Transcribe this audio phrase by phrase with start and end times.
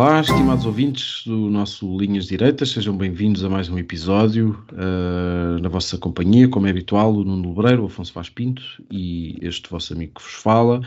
[0.00, 5.68] Olá, estimados ouvintes do nosso Linhas Direitas, sejam bem-vindos a mais um episódio uh, na
[5.68, 9.92] vossa companhia, como é habitual, o Nuno Lebreiro, o Afonso Vaz Pinto e este vosso
[9.92, 10.80] amigo que vos fala.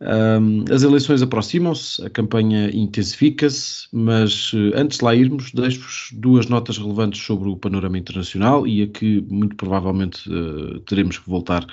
[0.00, 6.46] Um, as eleições aproximam-se, a campanha intensifica-se, mas uh, antes de lá irmos, deixo-vos duas
[6.46, 11.66] notas relevantes sobre o panorama internacional e a que muito provavelmente uh, teremos que voltar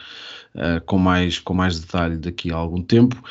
[0.87, 3.23] com, mais, com mais detalhe daqui a algum tempo.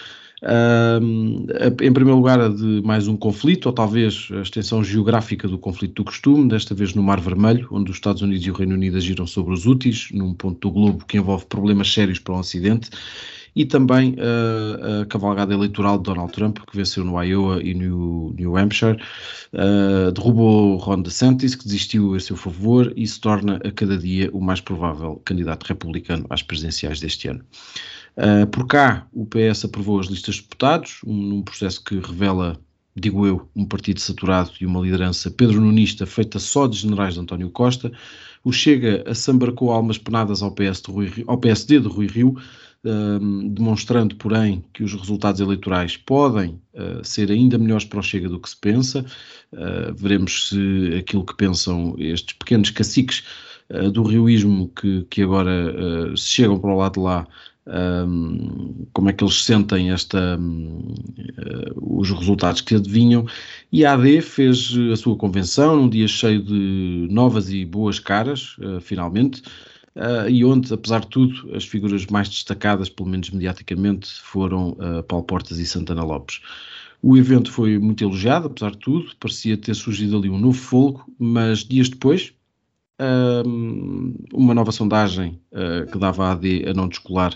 [0.43, 6.05] Em primeiro lugar, de mais um conflito, ou talvez a extensão geográfica do conflito do
[6.05, 9.27] costume, desta vez no Mar Vermelho, onde os Estados Unidos e o Reino Unido agiram
[9.27, 12.89] sobre os úteis, num ponto do globo que envolve problemas sérios para o Ocidente,
[13.55, 18.33] e também uh, a cavalgada eleitoral de Donald Trump, que venceu no Iowa e no
[18.33, 18.97] New Hampshire,
[19.53, 24.31] uh, derrubou Ron DeSantis, que desistiu a seu favor e se torna a cada dia
[24.33, 27.45] o mais provável candidato republicano às presidenciais deste ano.
[28.17, 32.61] Uh, por cá, o PS aprovou as listas de deputados, um, num processo que revela,
[32.95, 37.21] digo eu, um partido saturado e uma liderança Pedro Nunista feita só de generais de
[37.21, 37.93] António Costa.
[38.43, 42.37] O Chega assambarcou almas penadas ao, PS de Rui, ao PSD de Rui Rio,
[42.85, 48.29] uh, demonstrando, porém, que os resultados eleitorais podem uh, ser ainda melhores para o Chega
[48.29, 49.05] do que se pensa.
[49.95, 53.25] veremos se aquilo que pensam estes pequenos caciques
[53.93, 55.73] do rioísmo que, que agora
[56.17, 57.27] chegam para o lado de lá
[57.67, 60.95] um, como é que eles sentem esta, um,
[61.39, 63.27] uh, os resultados que adivinham.
[63.71, 68.57] E a AD fez a sua convenção num dia cheio de novas e boas caras,
[68.59, 69.43] uh, finalmente,
[69.97, 74.77] uh, e onde, apesar de tudo, as figuras mais destacadas, pelo menos mediaticamente, foram
[75.07, 76.41] Paulo Portas e Santana Lopes.
[77.03, 81.11] O evento foi muito elogiado, apesar de tudo, parecia ter surgido ali um novo fogo,
[81.19, 82.35] mas dias depois,
[84.33, 87.35] uma nova sondagem uh, que dava a AD a não descolar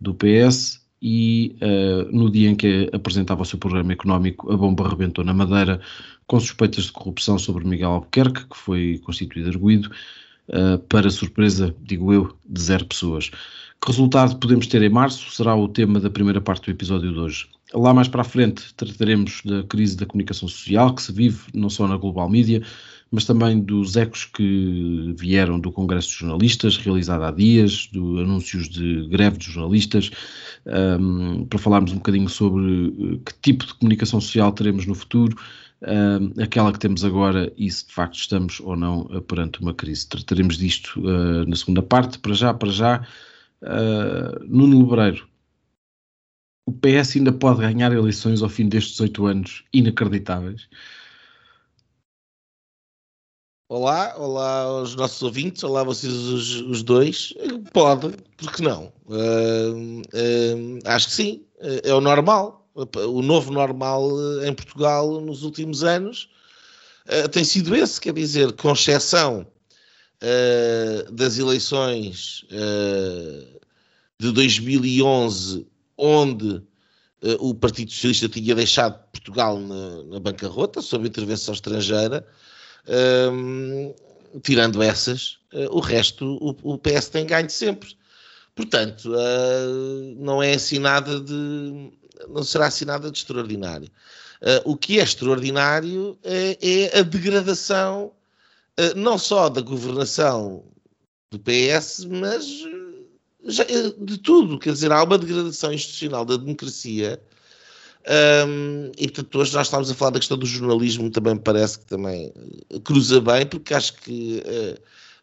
[0.00, 4.88] do PS e uh, no dia em que apresentava o seu programa económico, a bomba
[4.88, 5.80] rebentou na Madeira
[6.26, 9.90] com suspeitas de corrupção sobre Miguel Albuquerque, que foi constituído arguído,
[10.48, 13.30] uh, para surpresa, digo eu, de zero pessoas.
[13.80, 17.18] Que resultado podemos ter em março será o tema da primeira parte do episódio de
[17.18, 17.48] hoje.
[17.74, 21.68] Lá mais para a frente trataremos da crise da comunicação social que se vive não
[21.68, 22.62] só na global media,
[23.12, 28.70] mas também dos ecos que vieram do Congresso de Jornalistas, realizado há dias, dos anúncios
[28.70, 30.10] de greve de jornalistas,
[30.98, 35.36] um, para falarmos um bocadinho sobre eh, que tipo de comunicação social teremos no futuro,
[35.82, 39.74] um, aquela que temos agora e se de facto estamos ou não eh, perante uma
[39.74, 40.08] crise.
[40.08, 42.18] Trataremos disto uh, na segunda parte.
[42.18, 43.06] Para já, para já,
[43.62, 45.28] uh, Nuno Lebreiro,
[46.66, 50.68] o PS ainda pode ganhar eleições ao fim destes oito anos inacreditáveis.
[53.74, 57.32] Olá, olá aos nossos ouvintes, olá vocês os, os dois.
[57.72, 58.92] Pode, porque não?
[59.06, 61.42] Uh, uh, acho que sim,
[61.82, 62.70] é o normal.
[62.74, 64.10] O novo normal
[64.44, 66.28] em Portugal nos últimos anos
[67.06, 69.46] uh, tem sido esse, quer dizer, com exceção
[71.10, 72.44] das eleições
[74.20, 75.66] de 2011,
[75.96, 76.62] onde
[77.40, 82.26] o Partido Socialista tinha deixado Portugal na, na bancarrota sob intervenção estrangeira
[84.42, 87.96] tirando essas, uh, o resto o, o, PS tem ganho sempre.
[88.54, 91.90] Portanto, uh, não é assim nada de.
[92.28, 93.88] não será assim nada de extraordinário.
[94.40, 98.12] Uh, o que é extraordinário é, é a degradação
[98.96, 100.64] não só da governação
[101.30, 102.46] do PS, mas
[103.44, 103.64] já,
[103.98, 104.58] de tudo.
[104.58, 107.22] Quer dizer, há uma degradação institucional da democracia
[108.04, 111.86] um, e portanto, hoje nós estamos a falar da questão do jornalismo, também parece que
[111.86, 112.32] também
[112.82, 114.78] cruza bem, porque acho que uh,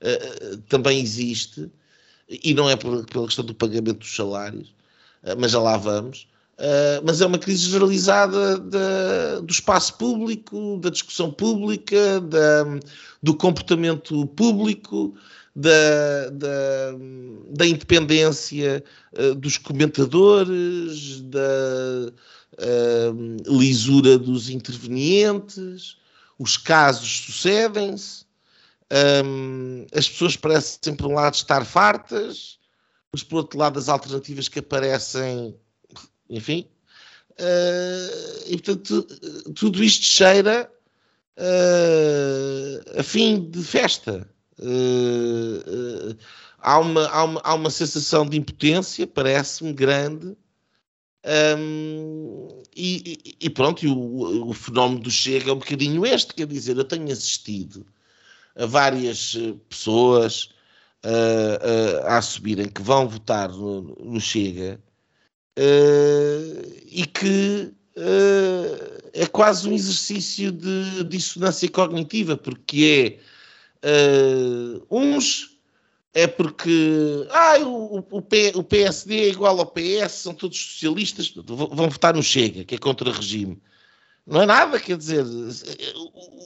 [0.07, 1.69] uh, também existe,
[2.29, 4.69] e não é pela, pela questão do pagamento dos salários,
[5.23, 6.27] uh, mas já lá vamos.
[7.03, 12.65] mas é uma crise generalizada da, do espaço público, da discussão pública, da,
[13.21, 15.15] do comportamento público,
[15.53, 16.95] da, da,
[17.49, 18.83] da independência
[19.37, 22.11] dos comentadores, da,
[22.53, 25.97] uh, lisura dos intervenientes,
[26.37, 28.25] os casos sucedem-se,
[29.23, 32.57] um, as pessoas parecem, por um lado, estar fartas,
[33.11, 35.55] mas, por outro lado, as alternativas que aparecem,
[36.29, 36.67] enfim.
[37.31, 39.03] Uh, e, portanto,
[39.55, 40.69] tudo isto cheira
[41.37, 44.27] uh, a fim de festa.
[44.59, 46.15] Uh,
[46.59, 50.35] há, uma, há, uma, há uma sensação de impotência, parece-me grande.
[51.25, 56.77] Um, e, e, pronto, o, o, fenómeno do Chega é um bocadinho este, quer dizer,
[56.77, 57.85] eu tenho assistido
[58.55, 59.35] a várias
[59.67, 60.49] pessoas
[61.05, 64.79] uh, uh, a subirem que vão votar no, no Chega
[65.57, 67.73] uh, e que
[69.13, 73.19] é quase um exercício de dissonância cognitiva, porque
[73.83, 75.58] é uns
[76.19, 78.23] é porque ah, o, o,
[78.55, 82.77] o PSD é igual ao PS, são todos socialistas, vão votar no Chega, que é
[82.77, 83.61] contra o regime.
[84.27, 85.25] Não é nada, quer dizer,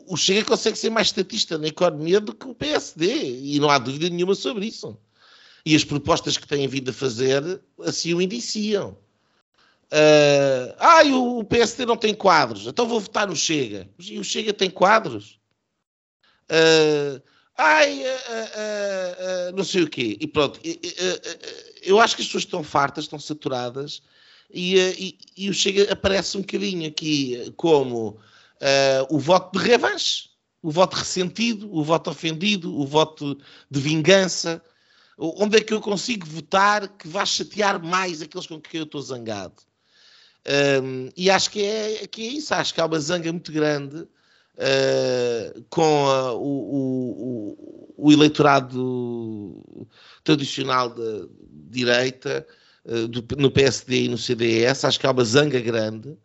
[0.08, 3.80] o Chega consegue ser mais estatista na economia do que o PSD, e não há
[3.80, 4.96] dúvida nenhuma sobre isso.
[5.66, 8.98] E as propostas que têm vindo a fazer assim o indiciam.
[9.92, 13.90] Uh, ah, o PSD não tem quadros, então vou votar no Chega.
[14.00, 15.40] E o Chega tem quadros?
[16.50, 17.22] Uh,
[17.58, 20.18] ai, uh, uh, não sei o quê.
[20.20, 20.60] E pronto,
[21.82, 24.02] eu acho que as pessoas estão fartas, estão saturadas
[24.54, 28.18] e, eh, e, e o Chega aparece um bocadinho aqui como uh,
[29.10, 30.30] o voto de revanche,
[30.62, 33.38] o voto ressentido, o voto ofendido, o voto
[33.70, 34.62] de vingança.
[35.18, 39.02] Onde é que eu consigo votar que vá chatear mais aqueles com quem eu estou
[39.02, 39.62] zangado?
[40.82, 44.08] Um, e acho que é, que é isso, acho que há uma zanga muito grande
[44.56, 49.66] uh, com a, o, o, o, eleitorado
[50.24, 52.46] tradicional da direita
[52.86, 56.18] eh, do, no PSD e no CDS, acho que há uma zanga grande, um,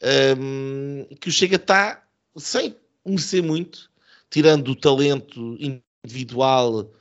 [0.00, 2.04] ehm, que o Chega está,
[2.36, 3.90] sem merecer muito,
[4.30, 5.56] tirando o talento
[6.04, 6.92] individual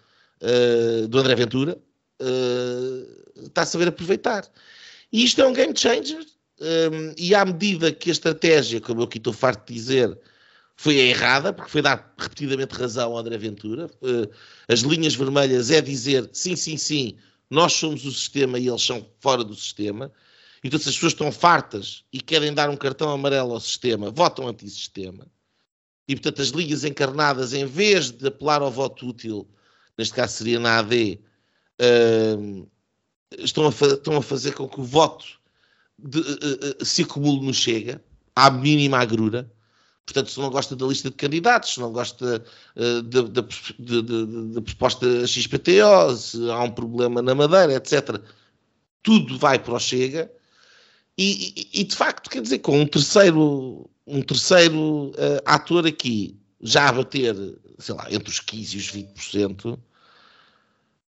[0.41, 1.77] uh, do André Ventura,
[2.21, 4.49] uh, está a saber aproveitar.
[5.11, 6.25] E isto é um game changer,
[6.59, 10.17] um, ehm, e à medida que a estratégia, como eu aqui estou farto de dizer,
[10.77, 13.87] foi errada, porque foi dar repetidamente razão ao André Ventura.
[14.01, 14.31] Uh,
[14.67, 17.17] as linhas vermelhas é dizer sim, sim, sim,
[17.49, 20.11] nós somos o sistema e eles são fora do sistema.
[20.63, 24.47] Então, se as pessoas estão fartas e querem dar um cartão amarelo ao sistema, votam
[24.47, 25.27] anti-sistema.
[26.07, 29.47] E, portanto, as ligas encarnadas, em vez de apelar ao voto útil,
[29.97, 31.19] neste caso seria na AD,
[31.81, 32.69] uh,
[33.37, 35.25] estão, a estão, a fazer com que o voto
[35.97, 38.01] de, uh, uh, se acumule no Chega,
[38.35, 39.51] à mínima agrura.
[40.07, 42.41] Portanto, se não gosta da lista de candidatos, se não gosta
[42.77, 48.17] uh, da proposta XPTO, se há um problema na Madeira, etc.,
[49.03, 50.31] tudo vai para o Chega.
[51.17, 56.39] E, e, e de facto, quer dizer, com um terceiro, um terceiro uh, ator aqui
[56.61, 57.35] já a bater,
[57.77, 59.77] sei lá, entre os 15% e os 20%,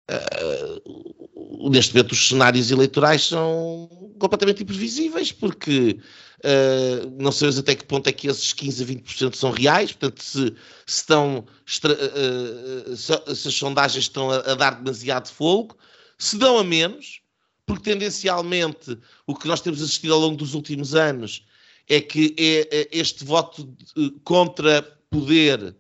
[0.07, 5.97] Uh, neste momento os cenários eleitorais são completamente imprevisíveis, porque
[6.39, 10.21] uh, não sabemos até que ponto é que esses 15 a 20% são reais, portanto,
[10.21, 10.53] se,
[10.85, 15.75] se estão uh, se, se, as sondagens estão a, a, dar demasiado fogo,
[16.19, 17.21] se dão a menos,
[17.65, 21.43] porque tendencialmente o que nós temos assistido ao longo dos últimos anos
[21.89, 23.75] é que é, é este voto
[24.23, 25.75] contra poder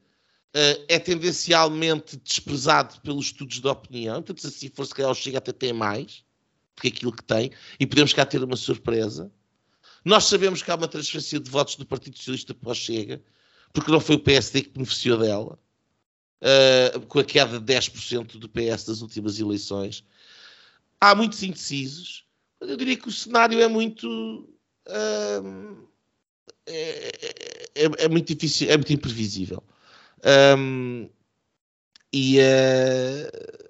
[0.87, 5.51] é tendencialmente desprezado pelos estudos de opinião, portanto, se assim for, se calhar chega até
[5.51, 6.23] tem mais
[6.75, 9.31] do que aquilo que tem, e podemos cá ter uma surpresa.
[10.03, 13.21] Nós sabemos que há uma transferência de votos do Partido Socialista para o Chega,
[13.73, 15.59] porque não foi o PSD que beneficiou dela,
[16.41, 20.05] uh, com a queda de 10% do PS das últimas eleições.
[21.01, 22.25] Há muitos indecisos,
[22.61, 24.47] eu diria que o cenário é muito.
[24.87, 25.85] Uh,
[26.67, 27.11] é,
[27.75, 29.63] é, é, muito difícil, é muito imprevisível.
[30.57, 31.09] Um,
[32.13, 33.65] e uh,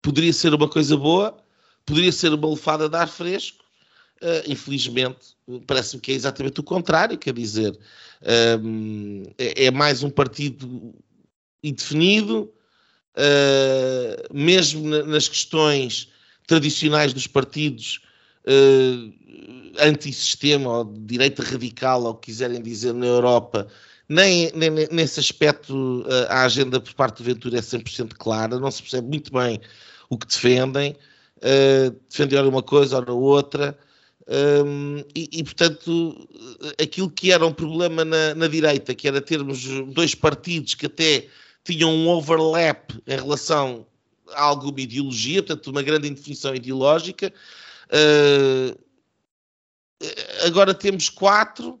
[0.00, 1.36] poderia ser uma coisa boa,
[1.84, 3.64] poderia ser uma lefada de ar fresco.
[4.22, 7.18] Uh, infelizmente, parece-me que é exatamente o contrário.
[7.18, 7.78] Quer dizer,
[8.62, 10.94] um, é, é, mais um partido
[11.62, 12.52] indefinido,
[13.16, 16.08] uh, mesmo na, nas questões
[16.46, 18.00] tradicionais dos partidos
[18.46, 19.12] uh,
[19.78, 23.68] antissistema ou de direita radical, ou o que quiserem dizer na Europa,
[24.08, 28.82] nem, nem, nesse aspecto a agenda por parte do Ventura é 100% clara, não se
[28.82, 29.60] percebe muito bem
[30.08, 30.96] o que defendem,
[31.38, 33.78] uh, defendem ora uma coisa, ora outra,
[34.64, 36.28] um, e, e, portanto
[36.80, 41.28] aquilo que era um problema na, na, direita, que era termos dois partidos que até
[41.64, 43.86] tinham um overlap em relação
[44.34, 47.32] a alguma ideologia, portanto uma grande indefinição ideológica,
[47.90, 48.78] uh,
[50.46, 51.80] agora temos quatro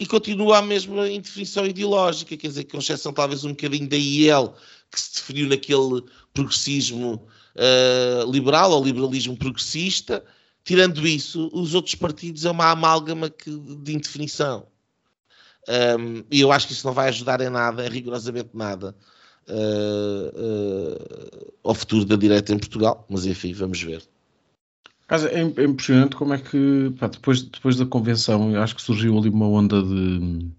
[0.00, 4.54] e continua a mesma indefinição ideológica, quer dizer, com exceção talvez um bocadinho da IEL,
[4.90, 6.02] que se definiu naquele
[6.32, 7.26] progressismo
[7.56, 10.24] uh, liberal ou liberalismo progressista,
[10.64, 14.66] tirando isso, os outros partidos é uma amálgama que, de indefinição.
[15.68, 18.94] Um, e eu acho que isso não vai ajudar em nada, em rigorosamente nada,
[19.48, 23.04] uh, uh, ao futuro da direita em Portugal.
[23.08, 24.02] Mas enfim, vamos ver.
[25.10, 29.30] É, é impressionante como é que pá, depois, depois da convenção acho que surgiu ali
[29.30, 30.50] uma onda de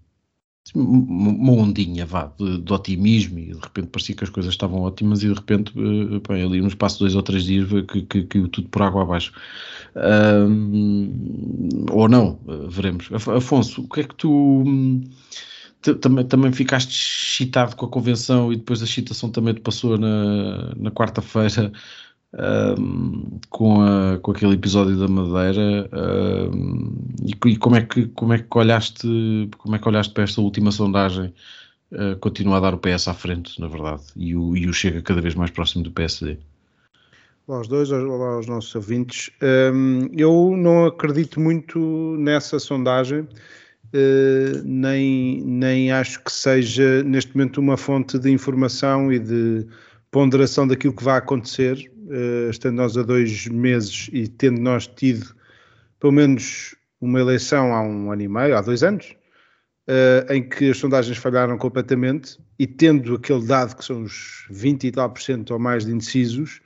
[0.74, 5.22] uma ondinha vá, de, de, otimismo e de repente parecia que as coisas estavam ótimas
[5.22, 8.22] e de repente eh, pá, ali no espaço de dois ou três dias que, que,
[8.24, 9.32] que tudo por água abaixo.
[9.96, 13.08] Um, ou não, eh, veremos.
[13.12, 14.64] Afonso, o que é que tu
[16.00, 20.74] também, também ficaste excitado com a convenção e depois a excitação também te passou na,
[20.76, 21.72] na quarta-feira
[22.32, 25.88] um, com, a, com aquele episódio da Madeira
[26.52, 30.22] um, e, e, como é que como é que olhaste como é que olhaste para
[30.22, 31.34] esta última sondagem
[31.92, 35.02] uh, continua a dar o PS à frente na verdade e o, e o chega
[35.02, 36.38] cada vez mais próximo do PSD
[37.46, 39.28] Olá aos dois, olá aos nossos ouvintes.
[39.42, 41.80] Um, eu não acredito muito
[42.16, 49.18] nessa sondagem, uh, nem, nem acho que seja neste momento uma fonte de informação e
[49.18, 49.66] de
[50.12, 55.34] ponderação daquilo que vai acontecer uh, estando nós a dois meses e tendo nós tido
[55.98, 59.14] pelo menos uma eleição há um ano e meio, há dois anos,
[59.88, 64.86] uh, em que as sondagens falharam completamente e tendo aquele dado que são os 20
[64.86, 66.60] e tal por cento ou mais de indecisos,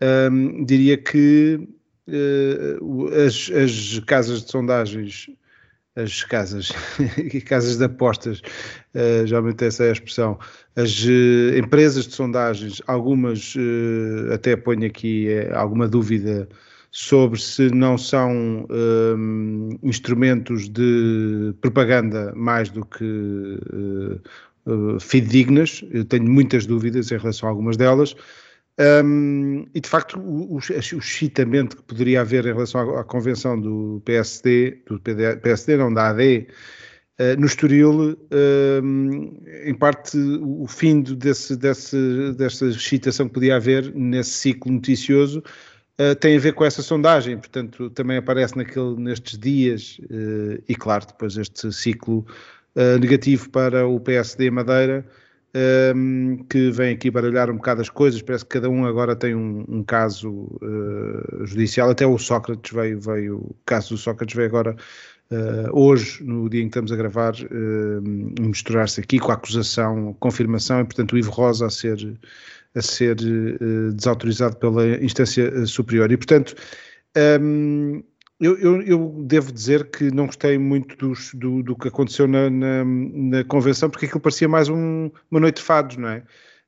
[0.00, 1.68] um, ehm, diria que
[2.08, 5.28] uh, as, as casas de sondagens
[5.96, 6.72] as casas,
[7.46, 8.40] casas de apostas,
[8.94, 10.38] uh, geralmente essa é a expressão,
[10.76, 16.46] as uh, empresas de sondagens, algumas uh, até ponho aqui alguma dúvida
[16.90, 23.58] sobre se não são um, instrumentos de propaganda mais do que
[24.98, 28.16] fidedignas, eu tenho muitas dúvidas em relação a algumas delas,
[28.78, 33.58] um, e de facto, o, o, excitamento que poderia haver em relação à, à convenção
[33.58, 36.52] do PSD, do PD, PSD, não da AD, uh,
[37.18, 38.18] ah, no Estoril,
[39.64, 45.42] em parte, o fim desse, desse, dessa excitação que podia haver nesse ciclo noticioso
[45.98, 50.74] uh, tem a ver com essa sondagem, portanto, também aparece naquele, nestes dias, uh, e
[50.74, 52.26] claro, depois este ciclo
[53.00, 55.02] negativo para o PSD Madeira
[55.94, 58.20] um, que vem aqui baralhar um bocado as coisas.
[58.20, 61.90] Parece que cada um agora tem um, um caso uh, judicial.
[61.90, 64.76] Até o Sócrates veio, veio, o caso do Sócrates veio agora.
[65.30, 70.14] Uh, hoje, no dia em que estamos a gravar, uh, misturar-se aqui com a acusação,
[70.20, 71.98] confirmação, e portanto o Ivo Rosa a ser,
[72.74, 73.16] a ser
[73.94, 76.12] desautorizado pela instância superior.
[76.12, 76.54] E portanto,
[77.40, 78.02] um,
[78.38, 82.50] eu, eu, eu, devo dizer que não gostei muito dos, do, do, que aconteceu na,
[82.50, 86.22] na, na, convenção, porque aquilo parecia mais um, uma noite de fados, não é?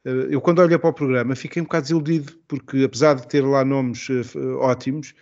[0.05, 3.43] Eh, eu, quando olhei para o programa, fiquei um bocado desiludido, porque apesar de ter
[3.43, 5.15] lá nomes uh, ótimos,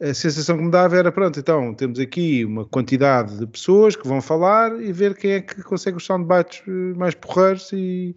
[0.00, 4.08] a sensação que me dava era: pronto, então temos aqui uma quantidade de pessoas que
[4.08, 6.62] vão falar e ver quem é que consegue os soundbites
[6.96, 8.16] mais porreiros e,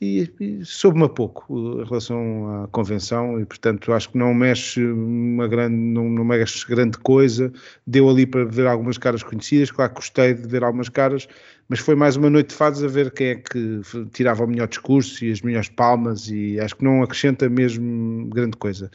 [0.00, 1.46] e, e soube-me a pouco
[1.80, 6.66] em relação à convenção e portanto acho que não mexe uma grande, não, não mexe
[6.66, 7.52] grande coisa,
[7.86, 11.28] deu ali para ver algumas caras conhecidas, claro gostei de ver algumas caras,
[11.68, 13.80] mas foi mais uma noite de fados a ver quem é que
[14.12, 18.56] tirava o melhor discurso e as melhores palmas e acho que não acrescenta mesmo grande
[18.56, 18.90] coisa.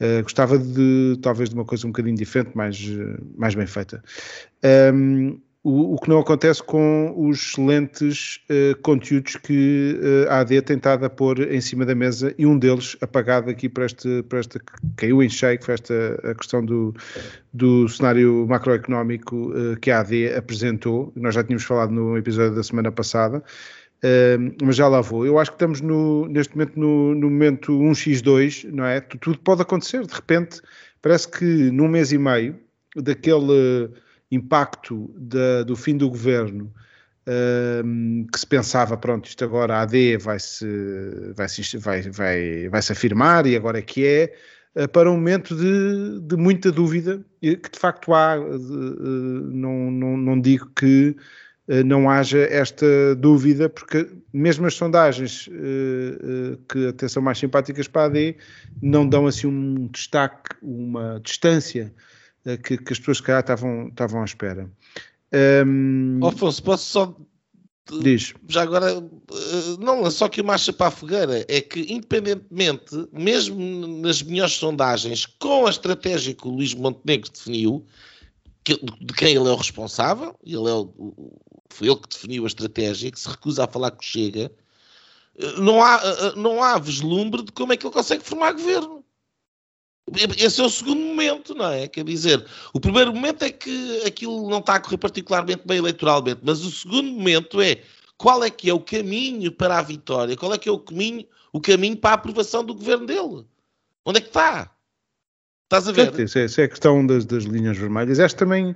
[0.00, 2.80] Uh, gostava de talvez de uma coisa um bocadinho diferente, mais,
[3.36, 4.02] mais bem feita.
[4.94, 5.38] Um,
[5.68, 11.04] o, que não acontece com os excelentes uh, conteúdos que uh, a AD tem estado
[11.04, 14.58] a pôr em cima da mesa e um deles apagado aqui para, este, para esta,
[14.96, 16.94] caiu em cheio, foi esta a questão do,
[17.52, 22.62] do cenário macroeconómico uh, que a AD apresentou, nós já tínhamos falado no episódio da
[22.62, 23.42] semana passada,
[24.62, 25.26] mas já lá vou.
[25.26, 29.00] Eu acho que estamos no, neste momento no, no momento 1x2, não é?
[29.00, 30.62] Tudo pode acontecer, de repente,
[31.02, 32.56] parece que num mês e meio,
[32.94, 33.90] daquele
[34.30, 36.72] impacto da, do fim do governo,
[37.84, 40.66] um, que se pensava, pronto, isto agora a AD vai-se
[41.36, 44.34] vai -se, vai, vai, vai -se afirmar e agora é que é,
[44.74, 48.58] uh, para um momento de, de muita dúvida, que de facto há, uh,
[49.52, 51.14] não, não, não digo que
[51.68, 55.50] uh, não haja esta dúvida, porque mesmo as sondagens
[56.68, 58.36] que até são mais simpáticas para a AD
[58.80, 62.17] não dão assim um destaque, uma distância eh,
[62.56, 64.70] que, que, as pessoas, se calhar, estavam, estavam à espera.
[65.66, 66.20] Um...
[66.24, 67.16] Afonso, posso só.
[68.02, 68.34] Diz.
[68.46, 73.56] Já agora, eh, não só que uma para a fogueira, é que, independentemente, mesmo
[74.02, 77.86] nas melhores sondagens, com a estratégia que o Luís Montenegro definiu,
[78.62, 81.32] que, de quem ele é o responsável, ele é o,
[81.70, 84.52] foi ele que definiu a estratégia, que se recusa a falar o Chega,
[85.38, 86.00] eh, não há,
[86.36, 88.97] não há vislumbre de como é que ele consegue formar governo.
[90.36, 91.88] Esse é o segundo momento, não é?
[91.88, 96.40] Quer dizer, o primeiro momento é que aquilo não está a correr particularmente bem eleitoralmente,
[96.42, 97.82] mas o segundo momento é
[98.16, 101.24] qual é que é o caminho para a vitória, qual é que é o caminho,
[101.52, 103.44] o caminho para a aprovação do governo dele.
[104.04, 104.70] Onde é que está?
[105.64, 106.20] Estás a ver?
[106.20, 108.18] Essa é, é a questão das, das linhas vermelhas.
[108.18, 108.74] Esta também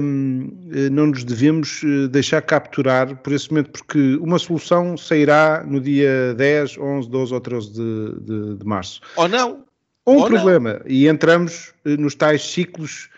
[0.00, 0.50] hum,
[0.90, 6.34] não nos devemos eh, deixar capturar por esse momento, porque uma solução sairá no dia
[6.34, 9.00] 10, 11, 12 ou 13 de, de, de março.
[9.16, 9.64] Ou não.
[10.04, 10.74] Ou um Ou problema.
[10.74, 10.82] Não.
[10.86, 13.08] E entramos eh, nos tais ciclos,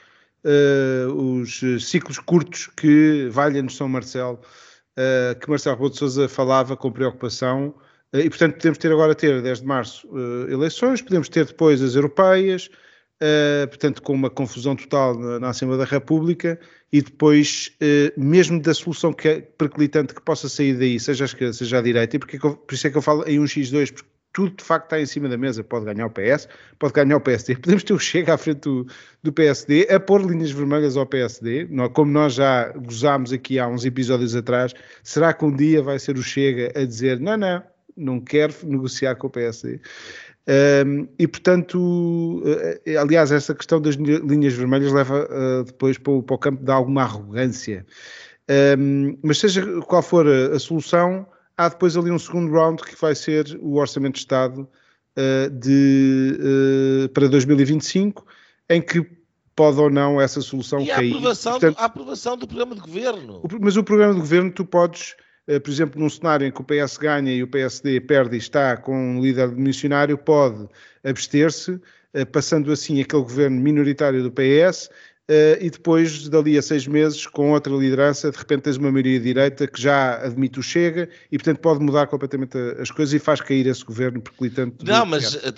[0.45, 4.39] uh, os ciclos curtos que valha-nos São Marcelo,
[4.99, 7.75] uh, que Marcelo Rebelo de Sousa falava com preocupação.
[8.15, 10.09] Uh, e, portanto, podemos ter agora ter, 10 de março,
[10.49, 12.71] eleições, podemos ter depois as europeias,
[13.71, 16.61] portanto, com uma confusão total na, na, Assembleia da República,
[16.93, 17.73] e depois,
[18.17, 21.83] mesmo da solução que é perclitante que possa sair daí, seja à esquerda, seja à
[21.83, 24.65] direita, e porque, por isso é que eu falo em um X2, porque tudo de
[24.65, 25.65] facto está em cima da mesa.
[25.65, 26.47] Pode ganhar o PS,
[26.79, 27.55] pode ganhar o PSD.
[27.63, 28.87] Podemos ter o Chega à frente do,
[29.23, 33.87] do PSD a pôr linhas vermelhas ao PSD, como nós já gozámos aqui há uns
[33.87, 34.75] episódios atrás.
[35.03, 37.63] Será que um dia vai ser o Chega a dizer não, não,
[37.97, 39.81] não quero negociar com o PSD?
[40.47, 46.23] Um, e portanto, uh, aliás, essa questão das linhas vermelhas leva uh, depois para o,
[46.23, 47.87] para o, campo de alguma arrogância.
[48.79, 53.01] Um, mas seja qual for a, a solução, há depois ali um segundo round que
[53.01, 54.69] vai ser o Orçamento de Estado
[55.17, 56.39] uh, de,
[57.05, 58.27] uh, para 2025,
[58.71, 59.07] em que
[59.55, 61.13] pode ou não essa solução e cair.
[61.13, 63.43] A aprovação, Portanto, a aprovação do programa de governo.
[63.61, 65.15] Mas o programa de governo tu podes,
[65.49, 68.39] uh, por exemplo, num cenário em que o PS ganha e o PSD perde e
[68.39, 70.69] está com um líder missionário, pode
[71.05, 71.81] abster-se,
[72.31, 74.89] passando assim aquele governo minoritário do PS
[75.31, 79.19] Uh, e depois, dali a seis meses, com outra liderança, de repente tens uma maioria
[79.19, 83.41] direita que já admite o Chega e, portanto, pode mudar completamente as coisas e faz
[83.41, 84.85] cair esse governo perclitante.
[84.85, 85.55] Não, mas, eh,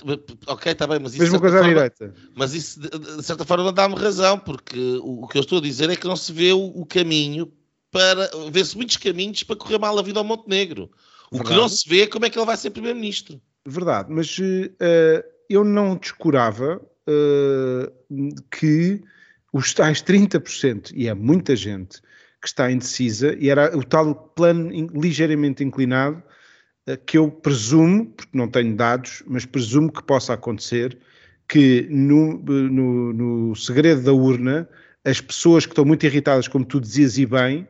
[0.46, 1.22] ok, está bem, mas isso...
[1.24, 2.14] Mesma coisa à direita.
[2.36, 5.90] Mas isso, de, certa forma, dá-me razão, porque o, o, que eu estou a dizer
[5.90, 7.52] é que não se vê o, o caminho
[7.90, 8.30] para...
[8.52, 10.88] Vê-se muitos caminhos para correr mal a vida ao Montenegro.
[11.32, 11.56] O Verdade.
[11.56, 13.40] que não se vê é como é que ele vai ser primeiro-ministro.
[13.66, 19.02] Verdade, mas uh, eu não descurava uh, que
[19.56, 22.02] os tais 30%, e é muita gente
[22.42, 26.22] que está indecisa, e era o tal plano ligeiramente inclinado,
[26.86, 30.98] eh, que eu presumo, porque não tenho dados, mas presumo que possa acontecer,
[31.48, 34.68] que no, no, no segredo da urna,
[35.02, 37.66] as pessoas que estão muito irritadas, como tu dizias e bem,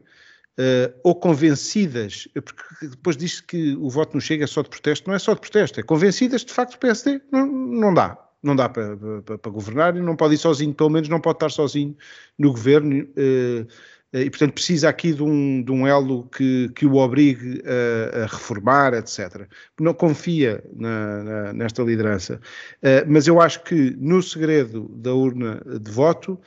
[0.58, 5.06] Uh, ou convencidas, porque depois diz que o voto não chega é só de protesto,
[5.06, 8.56] não é só de protesto, é convencidas de facto o PSD, não, não dá não
[8.56, 11.50] dá para, para, para, governar e não pode ir sozinho, pelo menos não pode estar
[11.50, 11.96] sozinho
[12.38, 13.06] no governo.
[13.16, 13.66] Eh,
[14.12, 18.22] eh, e, portanto, precisa aqui de um, de um elo que, que o obrigue a,
[18.22, 19.48] a reformar, etc.
[19.80, 22.40] Não confia na, na, nesta liderança.
[22.82, 26.40] Uh, mas eu acho que no segredo da urna de voto,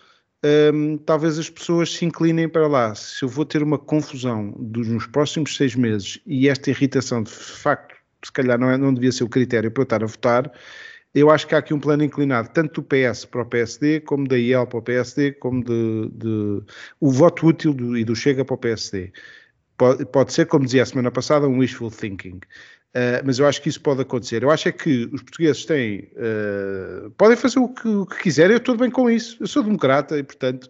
[0.73, 2.95] um, talvez as pessoas se inclinem para lá.
[2.95, 7.31] Se eu vou ter uma confusão dos, nos próximos seis meses e esta irritação, de
[7.31, 10.51] facto, se calhar não, é, não devia ser o critério para eu estar a votar,
[11.13, 14.27] eu acho que há aqui um plano inclinado, tanto do PS para o PSD, como
[14.27, 16.63] da IEL para o PSD, como de, de
[16.99, 19.11] o voto útil do, e do Chega para o PSD.
[19.77, 22.39] Pode, pode, ser, como dizia a semana passada, um wishful thinking.
[22.89, 24.43] Uh, mas eu acho que isso pode acontecer.
[24.43, 28.53] Eu acho é que os portugueses têm, uh, podem fazer o que, o que, quiserem,
[28.53, 29.37] eu estou bem com isso.
[29.39, 30.69] Eu sou democrata e, portanto,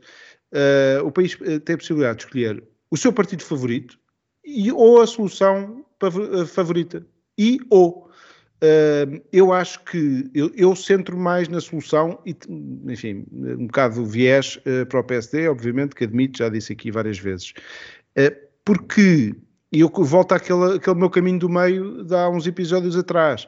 [0.53, 3.97] uh, o país tem a possibilidade de escolher o seu partido favorito
[4.43, 5.85] e, ou a solução
[6.47, 7.05] favorita.
[7.37, 8.08] E ou.
[8.61, 12.35] Uh, eu acho que eu, eu, centro mais na solução e,
[12.89, 17.17] enfim, um bocado viés uh, para o PSD, obviamente, que admito, já disse aqui várias
[17.17, 17.53] vezes,
[18.17, 19.33] uh, porque
[19.71, 23.47] eu volto àquele, àquele meu caminho do meio de há uns episódios atrás.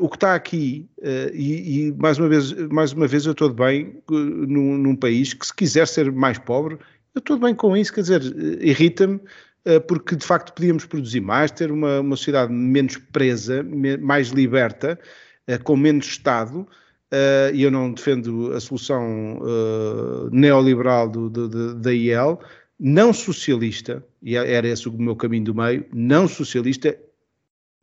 [0.00, 0.88] o que está aqui,
[1.34, 5.34] e, e, mais, uma vez, mais uma vez eu estou de bem num, num país
[5.34, 6.78] que se quiser ser mais pobre,
[7.14, 8.22] eu estou bem com isso, quer dizer,
[8.62, 9.28] irrita-me eh,
[9.86, 13.64] porque de facto podíamos produzir mais, ter uma, uma sociedade menos presa,
[14.00, 14.98] mais liberta,
[15.46, 16.66] eh, com menos Estado,
[17.10, 19.40] eh, e eu não defendo a solução
[20.32, 22.40] neoliberal do, do, da IEL,
[22.78, 26.96] não socialista, e é, era esse o meu caminho do meio, não socialista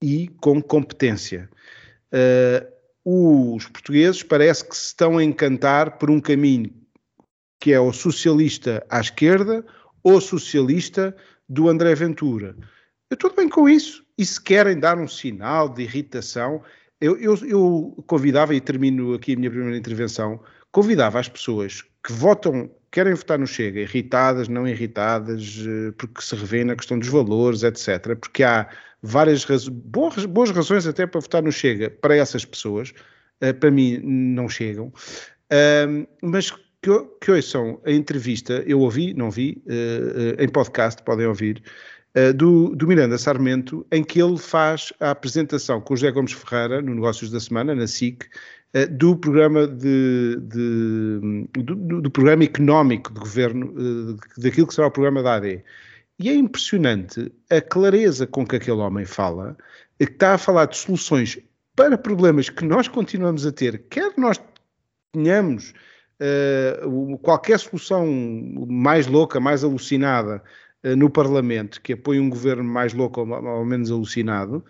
[0.02, 1.50] e com competência.
[3.04, 6.72] os portugueses parece que se estão a encantar por um caminho
[7.66, 9.66] que é o socialista à esquerda
[10.04, 11.16] ou socialista
[11.48, 12.56] do André Ventura.
[13.10, 14.04] Eu estou bem com isso.
[14.18, 16.62] E se querem dar um sinal de irritação,
[17.00, 20.40] eu, eu, eu, convidava, e termino aqui a minha primeira intervenção,
[20.72, 26.36] convidava as pessoas que votam, querem votar no Chega, irritadas, não irritadas, eh, porque se
[26.36, 28.16] revê na questão dos valores, etc.
[28.16, 28.70] Porque há
[29.02, 32.94] várias boas, boas razões até para votar no Chega para essas pessoas,
[33.60, 34.94] para mim não chegam.
[36.22, 36.52] mas
[36.86, 39.64] que, que ouçam a entrevista, eu ouvi, não vi,
[40.38, 41.64] em podcast, podem ouvir,
[42.36, 46.82] do, do, Miranda Sarmento, em que ele faz a apresentação com o José Gomes Ferreira,
[46.82, 48.26] no Negócios da Semana, na SIC,
[48.92, 55.24] do programa de, de do, do, programa económico de governo, daquilo que será o programa
[55.24, 55.64] da AD.
[56.20, 59.58] E é impressionante a clareza com que aquele homem fala,
[59.98, 61.38] que está a falar de soluções
[61.76, 64.40] para problemas que nós continuamos a ter, quer nós
[65.12, 65.74] tenhamos
[66.22, 68.06] uh, qualquer solução
[68.68, 70.42] mais louca, mais alucinada
[70.84, 74.64] uh, no Parlamento, que apoie um governo mais louco ou, ou menos alucinado,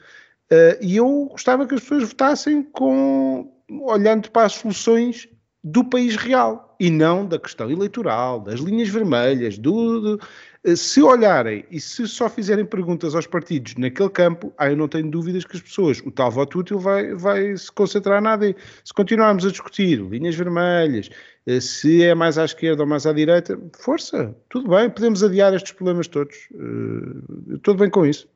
[0.52, 5.28] uh, e eu gostava que as pessoas votassem com, olhando para as soluções
[5.64, 10.28] do país real e não da questão eleitoral, das linhas vermelhas, do, do,
[10.74, 15.12] se olharem e se só fizerem perguntas aos partidos naquele campo, aí eu não tenho
[15.12, 18.56] dúvidas que as pessoas, o tal voto útil vai, vai se concentrar nada.
[18.84, 21.10] Se continuarmos a discutir linhas vermelhas,
[21.46, 25.54] eh, se é mais à esquerda ou mais à direita, força, tudo bem, podemos adiar
[25.54, 26.36] estes problemas todos.
[26.54, 28.28] Uh, tudo bem com isso.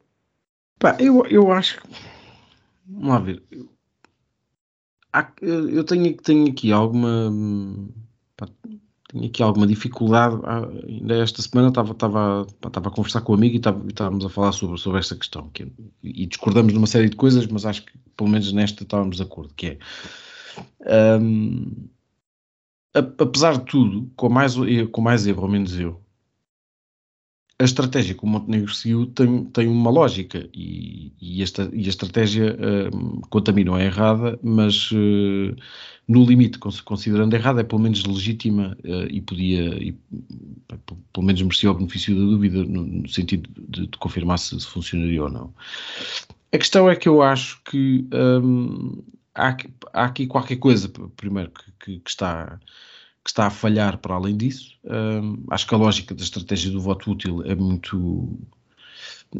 [0.80, 1.88] Pá, eu, eu acho que.
[2.88, 3.42] Vamos lá ver
[5.42, 7.32] eu tenho, tenho aqui alguma.
[8.38, 8.48] Pá,
[9.10, 10.39] tenho aqui alguma dificuldade.
[10.43, 14.30] Ah, ainda esta semana estava, estava, estava a conversar com um amigo e, estávamos a
[14.30, 15.50] falar sobre, sobre esta questão.
[15.50, 15.67] Que, é,
[16.04, 19.24] e discordamos de uma série de coisas, mas acho que pelo menos nesta estávamos de
[19.24, 19.54] acordo.
[19.56, 19.78] Que
[20.86, 21.19] é.
[21.19, 21.89] Um,
[22.93, 24.56] apesar de tudo, com mais,
[24.91, 26.00] com mais erro ou menos eu,
[27.60, 31.89] a estratégia que o Montenegro seguiu tem, tem uma lógica e, e, esta, e a
[31.89, 35.54] estratégia uh, quanto a mim não é errada, mas uh,
[36.08, 39.91] no limite, considerando errada, é pelo menos legítima uh, e podia, e,
[41.12, 45.22] pelo menos merecia o benefício da dúvida no, no sentido de, de confirmar se, funcionaria
[45.22, 45.54] ou não.
[46.54, 48.08] A questão é que eu acho que
[48.41, 49.04] um,
[49.36, 49.58] há,
[49.93, 52.58] há, aqui qualquer coisa, primeiro, que, que, que está
[53.24, 54.78] que está a falhar para além disso.
[54.84, 58.40] Um, acho que a lógica da estratégia do voto útil é muito.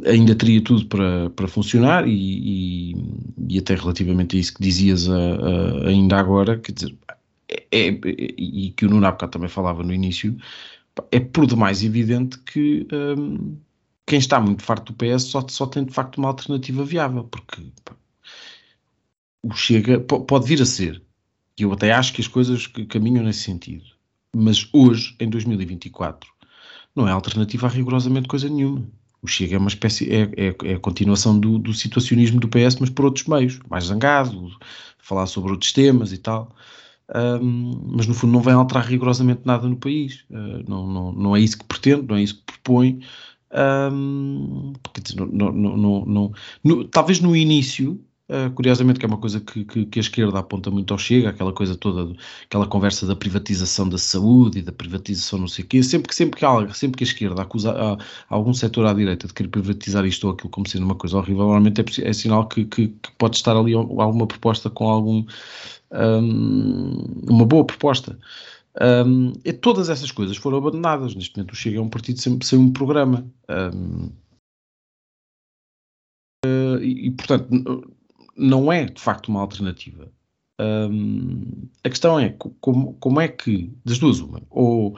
[0.06, 2.96] ainda teria tudo para, para funcionar e, e,
[3.50, 6.96] e até relativamente a isso que dizias a, a, ainda agora, quer dizer,
[7.50, 8.00] é, é,
[8.38, 10.38] e que o Nuno Abca também falava no início,
[11.12, 13.58] é por demais evidente que um,
[14.06, 17.62] quem está muito farto do PS só, só tem de facto uma alternativa viável, porque
[19.44, 21.02] o Chega pode vir a ser
[21.60, 23.86] e eu até acho que as coisas caminham nesse sentido.
[24.36, 26.30] Mas hoje, em 2024,
[26.95, 28.86] não é alternativa a rigorosamente coisa nenhuma.
[29.22, 32.78] O Chega é uma espécie, é, é, é a continuação do, do, situacionismo do PS,
[32.80, 34.50] mas por outros meios, mais zangado,
[34.98, 36.56] falar sobre outros temas e tal.
[37.13, 40.24] Um, mas no fundo não vem alterar rigorosamente nada no país.
[40.30, 43.02] Uh, não, não, não é isso que pretende, não é isso que propõe.
[43.52, 49.65] Um, porque, não, não, não, talvez no início Uh, curiosamente, que é uma coisa que,
[49.65, 52.15] que, que, a esquerda aponta muito ao Chega, aquela coisa toda,
[52.46, 56.13] aquela conversa da privatização da saúde e da privatização não sei o quê, sempre que,
[56.15, 57.98] sempre que, há, sempre que a esquerda acusa a, a
[58.30, 61.46] algum setor à direita de querer privatizar isto ou aquilo como sendo uma coisa horrível,
[61.46, 65.26] normalmente é, é sinal que, que, pode estar ali alguma proposta com algum
[65.92, 68.15] um, uma boa proposta.
[68.80, 71.15] Um, e todas essas coisas foram abandonadas.
[71.15, 73.26] Neste momento o Chega é um partido sempre sem um programa.
[73.50, 74.12] Um,
[76.82, 77.50] e, e, portanto,
[78.39, 80.12] não é de facto uma alternativa.
[80.60, 84.97] Um, a questão é como, como é que, das duas, uma, ou,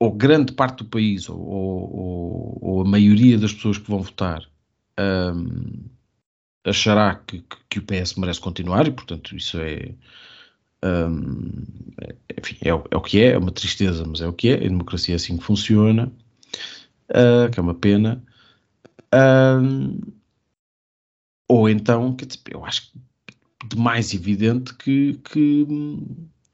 [0.00, 4.44] ou grande parte do país, ou, ou, ou, a maioria das pessoas que vão votar,
[4.98, 5.84] um,
[6.64, 9.94] achará que, que, o PS merece continuar, e portanto isso é.
[10.84, 11.62] Um,
[12.36, 14.54] enfim, é, é, o que é, é uma tristeza, mas é o que é.
[14.54, 16.12] A democracia é assim que funciona,
[17.10, 18.24] uh, que é uma pena.
[19.14, 20.00] Um,
[21.52, 22.16] ou então,
[22.50, 22.90] eu acho
[23.68, 25.66] de mais evidente que, que,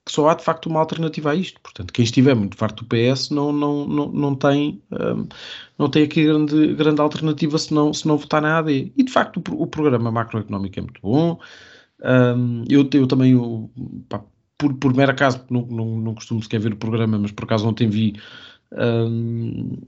[0.05, 1.61] que, só há de facto uma alternativa a isto.
[1.61, 5.29] Portanto, quem estiver muito farto do PS não, não, não, não, tem, um,
[5.79, 8.93] não tem aqui grande, grande alternativa se não, se não votar na AD.
[8.97, 11.39] E de facto o, o programa macroeconómico é muito bom.
[12.05, 13.71] Um, eu, eu também, eu,
[14.09, 14.23] pá,
[14.59, 17.69] por, por mero acaso, não, não, não costumo sequer ver o programa, mas por acaso
[17.69, 18.15] ontem vi
[18.73, 19.79] um,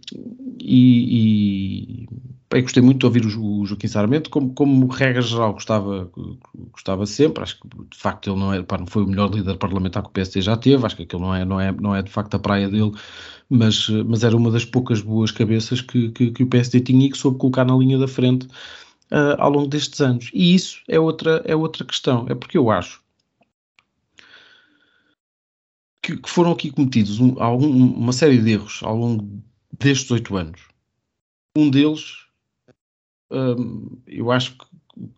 [0.58, 2.06] e,
[2.52, 6.10] e gostei muito de ouvir o, o Joaquim Sarmento, como, como regra geral gostava,
[6.72, 9.56] gostava sempre, acho que de facto ele não, é, pá, não foi o melhor líder
[9.56, 12.02] parlamentar que o PSD já teve, acho que aquilo não é, não é, não é
[12.02, 12.92] de facto a praia dele,
[13.48, 17.10] mas, mas era uma das poucas boas cabeças que, que, que o PSD tinha e
[17.10, 20.30] que soube colocar na linha da frente uh, ao longo destes anos.
[20.32, 23.00] E isso é outra, é outra questão, é porque eu acho
[26.02, 29.42] que, que foram aqui cometidos um, algum, uma série de erros ao longo
[29.78, 30.60] destes oito anos.
[31.56, 32.16] Um deles,
[33.30, 34.66] um, eu acho que,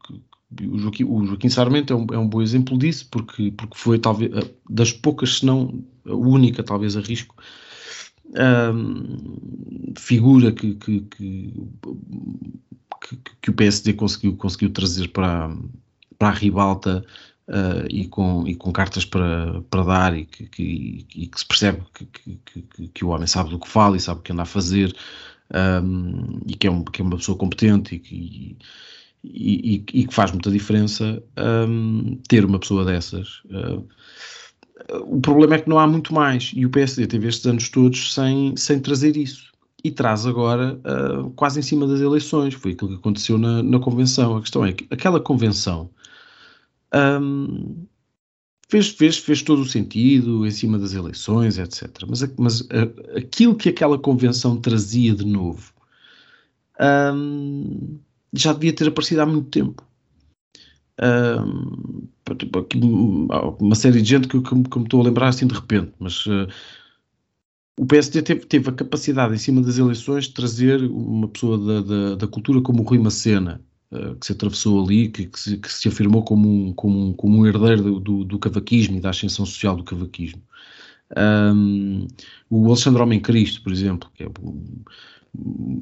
[0.07, 3.77] que, o Joaquim, o Joaquim Sarmento é um, é um bom exemplo disso, porque, porque
[3.77, 4.31] foi talvez
[4.69, 7.35] das poucas, se não a única, talvez a risco,
[8.75, 11.55] um, figura que, que, que,
[13.41, 15.55] que, o PSD conseguiu, conseguiu trazer para,
[16.19, 17.05] para a ribalta
[17.49, 21.47] uh, e, com, e com cartas para, para dar e que, que, e que se
[21.47, 22.07] percebe que,
[22.45, 24.95] que, que, o homem sabe do que fala e sabe o que anda a fazer
[25.83, 28.57] um, e que é, um, que é uma pessoa competente e que,
[29.25, 31.23] e, e, e que faz muita diferença
[31.69, 33.43] um, ter uma pessoa dessas.
[33.45, 33.87] Uh,
[35.05, 38.15] o problema é que não há muito mais e o PSD teve estes anos todos
[38.15, 39.53] sem, sem trazer isso
[39.85, 42.55] e traz agora uh, quase em cima das eleições.
[42.55, 44.37] Foi aquilo que aconteceu na, na convenção.
[44.37, 45.91] A questão é que aquela convenção
[46.95, 47.87] um,
[48.69, 51.91] fez, fez, fez todo o sentido em cima das eleições, etc.
[52.09, 52.69] Mas, mas
[53.17, 55.73] aquilo que aquela convenção trazia de novo
[57.15, 57.99] um,
[58.33, 59.85] já devia ter aparecido há muito tempo.
[61.03, 62.09] Um,
[63.61, 66.27] uma série de gente que, que, que, me estou a lembrar assim de repente, mas
[66.27, 66.47] uh,
[67.79, 71.81] o PSD teve, teve, a capacidade em cima das eleições de trazer uma pessoa da,
[71.81, 73.61] da, da cultura como o Rui Macena,
[73.93, 77.39] uh, que se atravessou ali, que, que, se, que, se, afirmou como um, como como
[77.39, 80.43] um herdeiro do, do, cavaquismo e da ascensão social do cavaquismo.
[81.17, 82.07] Um,
[82.51, 84.29] o Alexandre Homem Cristo, por exemplo, que é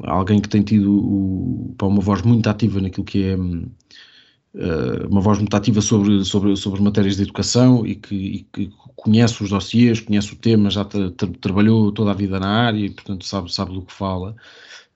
[0.04, 5.38] alguém que tem tido o, uma voz muito ativa naquilo que é uh, uma voz
[5.38, 10.00] muito ativa sobre, sobre, sobre matérias de educação e que, e que conhece os dossiês,
[10.00, 13.52] conhece o tema, já tra, tra, trabalhou toda a vida na área e, portanto, sabe,
[13.52, 14.36] sabe do que fala.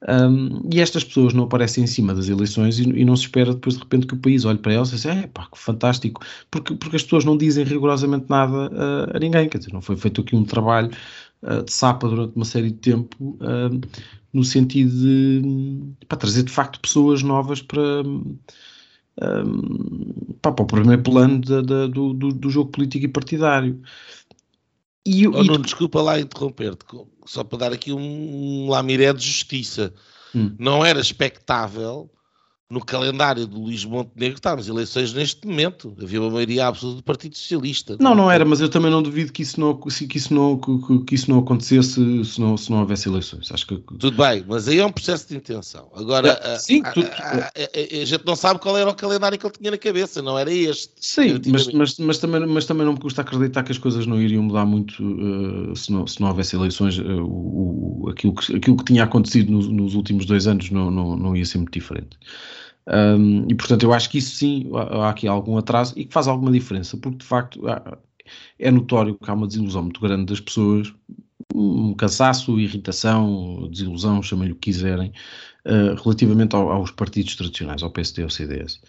[0.06, 3.54] Um, e estas pessoas não aparecem em cima das eleições e, e, não se espera
[3.54, 6.20] depois de repente que o país olhe para elas e diz, é pá, que fantástico,
[6.50, 9.96] porque, porque as pessoas não dizem rigorosamente nada uh, a ninguém, quer dizer, não foi
[9.96, 10.90] feito aqui um trabalho
[11.42, 13.80] uh, de sapa durante uma série de tempo uh,
[14.30, 18.36] no sentido de para trazer de facto pessoas novas para um,
[20.42, 23.80] para o primeiro plano do, do, jogo político e partidário.
[25.06, 25.46] E, oh, e...
[25.46, 26.84] Não, desculpa lá interromper-te,
[27.26, 29.94] só para dar aqui um, um lamiré de justiça.
[30.34, 30.54] Hum.
[30.58, 32.10] Não era expectável
[32.70, 35.94] no calendário do Luís Montenegro estávamos eleições neste momento.
[36.00, 37.96] Havia uma maioria absoluta do Partido Socialista.
[38.00, 40.58] Não, não era, mas eu também não duvido que isso não, que isso não,
[41.06, 43.50] que, isso não acontecesse se não, se não houvesse eleições.
[43.52, 43.76] Acho que...
[43.76, 45.90] Tudo bem, mas aí é um processo de intenção.
[45.94, 47.06] Agora, é, sim, a, tudo...
[47.06, 50.22] a, a, a, gente não sabe qual era o calendário que ele tinha na cabeça,
[50.22, 50.92] não era este.
[50.96, 54.20] Sim, mas, mas, mas, também, mas também não me custa acreditar que as coisas não
[54.20, 56.98] iriam mudar muito uh, se, não, se não houvesse eleições.
[56.98, 61.16] Uh, o, aquilo, que, aquilo que tinha acontecido nos, nos últimos dois anos não, não,
[61.16, 62.16] não ia ser muito diferente.
[62.86, 66.28] Um, e portanto, eu acho que isso sim, há aqui algum atraso e que faz
[66.28, 67.62] alguma diferença, porque de facto
[68.58, 70.92] é notório que há uma desilusão muito grande das pessoas,
[71.54, 75.12] um cansaço, irritação, desilusão, chamem-lhe o que quiserem,
[75.66, 78.80] uh, relativamente ao, aos partidos tradicionais, ao PSD ao CDS.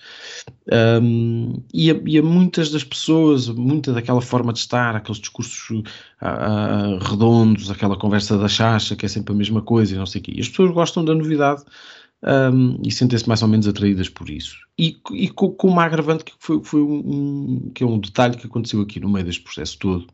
[1.02, 5.70] Um, e, a, e, a, muitas das pessoas, muita daquela forma de estar, aqueles discursos
[5.70, 10.22] uh, redondos, aquela conversa da chacha, que é sempre a mesma coisa e não sei
[10.22, 10.34] o quê.
[10.36, 11.64] E as pessoas gostam da novidade
[12.26, 14.58] um, e sentem-se mais ou menos atraídas por isso.
[14.78, 18.48] E, e com, com, uma agravante que foi, foi um, que é um detalhe que
[18.48, 20.08] aconteceu aqui no meio deste processo todo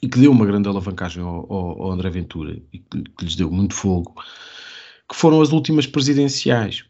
[0.00, 3.34] e que deu uma grande alavancagem ao, ao, ao André Ventura e que, que, lhes
[3.34, 4.14] deu muito fogo,
[5.08, 6.84] que foram as últimas presidenciais.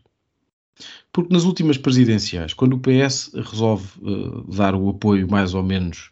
[1.12, 6.10] Porque nas últimas presidenciais, quando o PS resolve uh, dar o apoio mais ou menos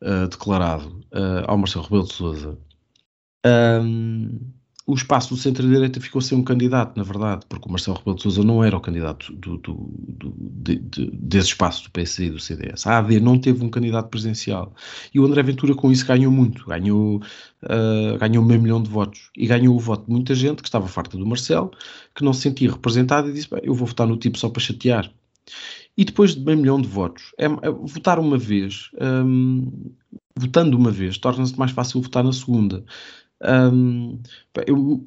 [0.00, 2.58] uh, declarado uh, ao Marcelo Rebelo de Sousa,
[3.44, 4.38] um,
[4.88, 8.22] o espaço do centro-direita ficou sem um candidato, na verdade, porque o Marcelo Rebelo de
[8.22, 12.30] Sousa não era o candidato do, do, do, de, de, desse espaço do PSD e
[12.30, 12.86] do CDS.
[12.86, 14.72] A AD não teve um candidato presidencial.
[15.14, 16.64] E o André Ventura com isso ganhou muito.
[16.64, 17.16] Ganhou,
[17.64, 19.30] uh, ganhou meio milhão de votos.
[19.36, 21.70] E ganhou o voto de muita gente que estava farta do Marcelo,
[22.14, 25.12] que não se sentia representado e disse, eu vou votar no tipo só para chatear.
[25.98, 29.70] E depois de meio milhão de votos, é, é votar uma vez, um,
[30.34, 32.84] votando uma vez, torna-se mais fácil votar na segunda.
[33.40, 34.20] Um,
[34.66, 35.00] eu,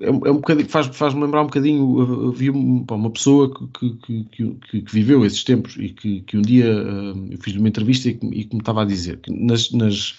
[0.00, 4.54] é, é, um bocadinho, faz, faz-me lembrar um bocadinho, vi uma pessoa que, que, que,
[4.54, 8.26] que, viveu esses tempos e que, que um dia eu fiz uma entrevista e que,
[8.26, 10.14] e me estava a dizer que nas, nas,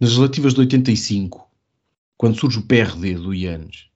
[0.00, 1.48] nas relativas de 85,
[2.16, 3.86] quando surge o PRD do Ianes,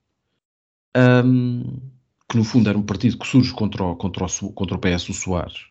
[0.96, 1.80] um,
[2.28, 5.08] que no fundo era um partido que surge contra o, contra o, contra o PS,
[5.08, 5.66] o Soares,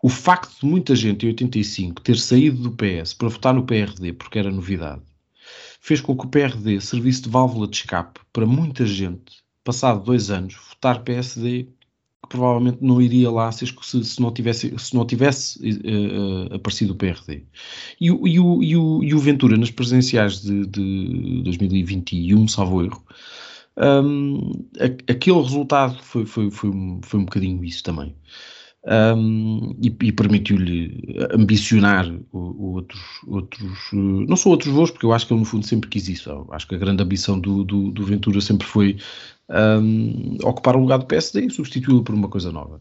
[0.00, 4.12] o facto de muita gente em 85 ter saído do PS para votar no PRD
[4.12, 5.02] porque era novidade,
[5.80, 10.30] fez com que o PRD servisse de válvula de escape para muita gente, passado dois
[10.30, 11.64] anos, votar PSD,
[12.22, 16.96] que provavelmente não iria lá se, se não tivesse, se não tivesse uh, aparecido o
[16.96, 17.44] PRD.
[18.00, 22.84] E, o, e, o, e, o, e o Ventura, nas presenciais de, de 2021, salvo
[22.84, 23.04] erro,
[23.78, 24.66] um,
[25.08, 26.70] aquele resultado foi, foi, foi,
[27.02, 28.14] foi um bocadinho isso também.
[28.86, 35.32] Um, e, e permitiu-lhe ambicionar outros, outros, não só outros voos, porque eu acho que
[35.32, 36.30] ele no fundo sempre quis isso.
[36.30, 38.96] Eu acho que a grande ambição do, do, do Ventura sempre foi
[39.50, 42.80] um, ocupar o lugar do PSD e substituí-lo por uma coisa nova.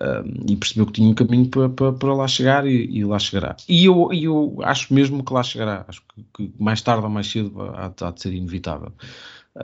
[0.00, 3.18] Um, e percebeu que tinha um caminho para, para, para lá chegar e, e, lá
[3.18, 3.56] chegará.
[3.66, 5.86] E eu, eu acho mesmo que lá chegará.
[5.88, 8.92] Acho que, que mais tarde ou mais cedo há, há de ser inevitável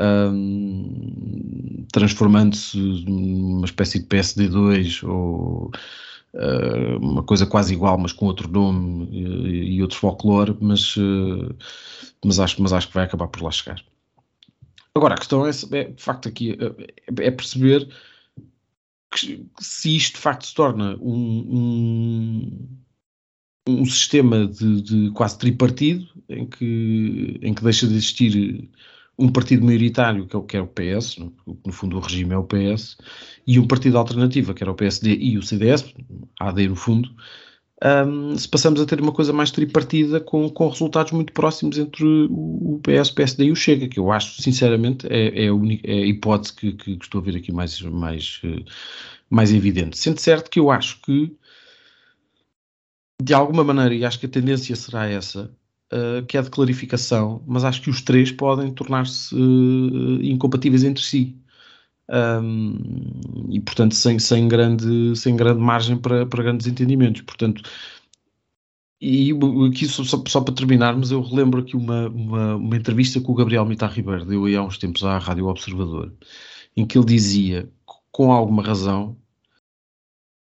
[0.01, 5.71] um, transformando-se numa espécie de PSD2 ou
[6.35, 11.55] uh, uma coisa quase igual, mas com outro nome e, e outro folclore, mas, uh,
[12.25, 13.83] mas, acho, mas acho que vai acabar por lá chegar.
[14.95, 17.89] Agora, a questão é, é de facto aqui é, é perceber
[19.11, 22.79] que, se isto de facto se torna um, um,
[23.69, 28.71] um sistema de, de, quase tripartido, em que, em que deixa de existir
[29.19, 31.33] um partido maioritário, que é o, que é o PS, no,
[31.65, 32.97] no, fundo o regime é o PS,
[33.47, 35.95] e um partido alternativo, que era o PSD e o CDS,
[36.41, 37.11] AD no fundo,
[37.85, 42.05] um, se passamos a ter uma coisa mais tripartida com, com resultados muito próximos entre
[42.31, 45.87] o, PS, o PSD e o Chega, que eu acho, sinceramente, é, é, a, única,
[45.87, 48.41] é a hipótese que, que, estou a ver aqui mais, mais,
[49.29, 49.99] mais evidente.
[49.99, 51.37] Sendo certo que eu acho que,
[53.23, 55.55] de alguma maneira, e acho que a tendência será essa,
[55.95, 61.03] uh, que é de clarificação, mas acho que os três podem tornar-se uh, incompatíveis entre
[61.03, 61.37] si.
[62.07, 62.77] Um,
[63.49, 67.23] e portanto sem, sem, grande, sem grande margem para, para grandes entendimentos.
[67.23, 67.63] Portanto,
[69.01, 69.33] e
[69.69, 73.35] aqui só, só, só, para terminarmos, eu relembro aqui uma, uma, uma entrevista que o
[73.35, 76.13] Gabriel Mitar Ribeiro deu aí há uns tempos à Rádio Observador,
[76.77, 77.69] em que ele dizia,
[78.11, 79.17] com alguma razão,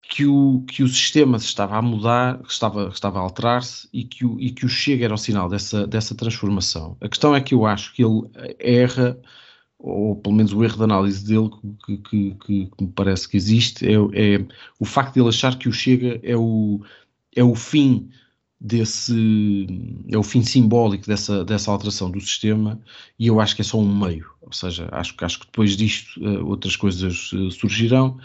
[0.08, 4.24] que o, que o sistema se estava a mudar, estava, estava a alterar-se e, que
[4.24, 6.96] o, e que o Chega era o sinal dessa, dessa transformação.
[7.00, 8.22] A questão é que eu acho que ele
[8.58, 9.18] erra,
[9.78, 11.50] ou pelo menos o erro de análise dele
[11.84, 14.46] que, que, que, que me parece que existe, é, é,
[14.78, 16.80] o facto de ele achar que o Chega é o,
[17.34, 18.08] é o fim
[18.58, 19.66] desse
[20.08, 22.80] é o fim simbólico dessa, dessa alteração do sistema
[23.18, 26.18] e eu acho que é só um meio, ou seja, acho, acho que depois disto
[26.20, 28.18] uh, outras coisas uh, surgirão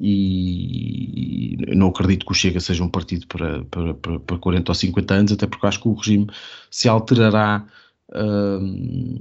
[0.00, 4.74] e, não acredito que o Chega seja um partido para, para, para, para 40 ou
[4.74, 6.26] 50 anos, até porque acho que o regime
[6.70, 7.66] se alterará
[8.14, 9.18] um,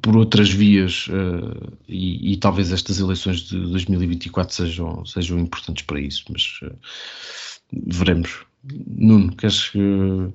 [0.00, 6.00] por outras vias uh, e, e, talvez estas eleições de 2024 sejam, sejam importantes para
[6.00, 6.76] isso, mas uh,
[7.86, 8.44] veremos.
[8.86, 10.32] Nuno, queres, uh,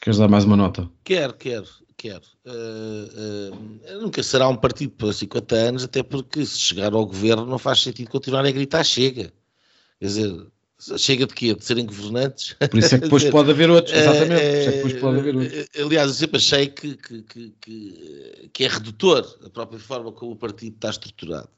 [0.00, 0.90] queres dar mais uma nota?
[1.04, 2.20] Quero, quero quer.
[2.44, 3.50] Uh,
[3.94, 7.58] uh, nunca será um partido para 50 anos, até porque se chegar ao governo não
[7.58, 9.32] faz sentido continuar a gritar chega.
[10.00, 10.46] Quer dizer,
[10.98, 11.54] chega de quê?
[11.54, 12.56] De serem governantes?
[12.70, 14.42] Por isso é que depois dizer, pode haver outros, exatamente.
[14.42, 15.68] Por isso é que depois pode haver outros.
[15.82, 17.22] Aliás, eu sempre achei que, que,
[17.60, 21.48] que, que é redutor a própria forma como o partido está estruturado.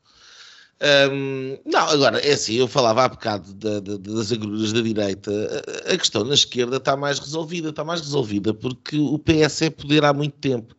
[1.11, 5.31] Um, não, agora, é assim, eu falava há bocado da, da, das agruras da direita,
[5.31, 9.71] a, a, questão na esquerda está mais resolvida, está mais resolvida porque o PS é
[9.71, 10.77] poder há muito tempo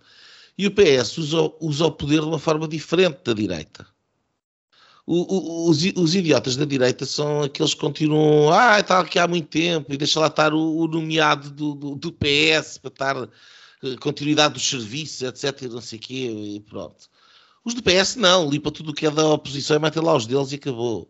[0.55, 3.87] e o PS usa, usa o poder de uma forma diferente da direita.
[5.05, 9.27] O, o, os, os, idiotas da direita são aqueles que continuam, ah, está aqui há
[9.27, 13.29] muito tempo e deixa lá estar o, o nomeado do, do, do, PS para estar
[14.01, 15.61] continuidade dos serviços, etc.
[15.61, 16.13] E não sei o quê,
[16.57, 17.09] e pronto.
[17.67, 20.25] Os do PS não, limpa tudo o que é da oposição e mete lá os
[20.25, 21.01] deles e acabou.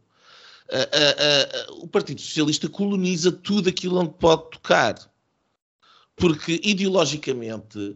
[0.67, 4.95] Uh, uh, uh, o Partido Socialista coloniza tudo aquilo onde pode tocar.
[6.15, 7.95] Porque ideologicamente,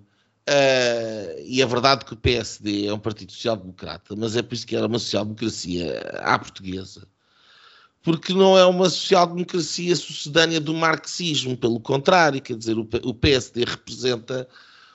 [1.43, 4.75] e é verdade que o PSD é um partido social-democrata, mas é por isso que
[4.75, 7.07] era uma social-democracia à portuguesa.
[8.03, 14.47] Porque não é uma social-democracia sucedânea do marxismo, pelo contrário, quer dizer, o PSD representa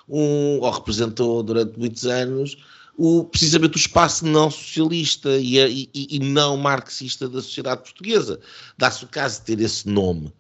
[0.08, 2.56] um, ou representou durante muitos anos,
[2.96, 5.58] o, precisamente o espaço não socialista e,
[5.94, 8.40] e, e não marxista da sociedade portuguesa.
[8.76, 10.32] Dá-se o caso de ter esse nome.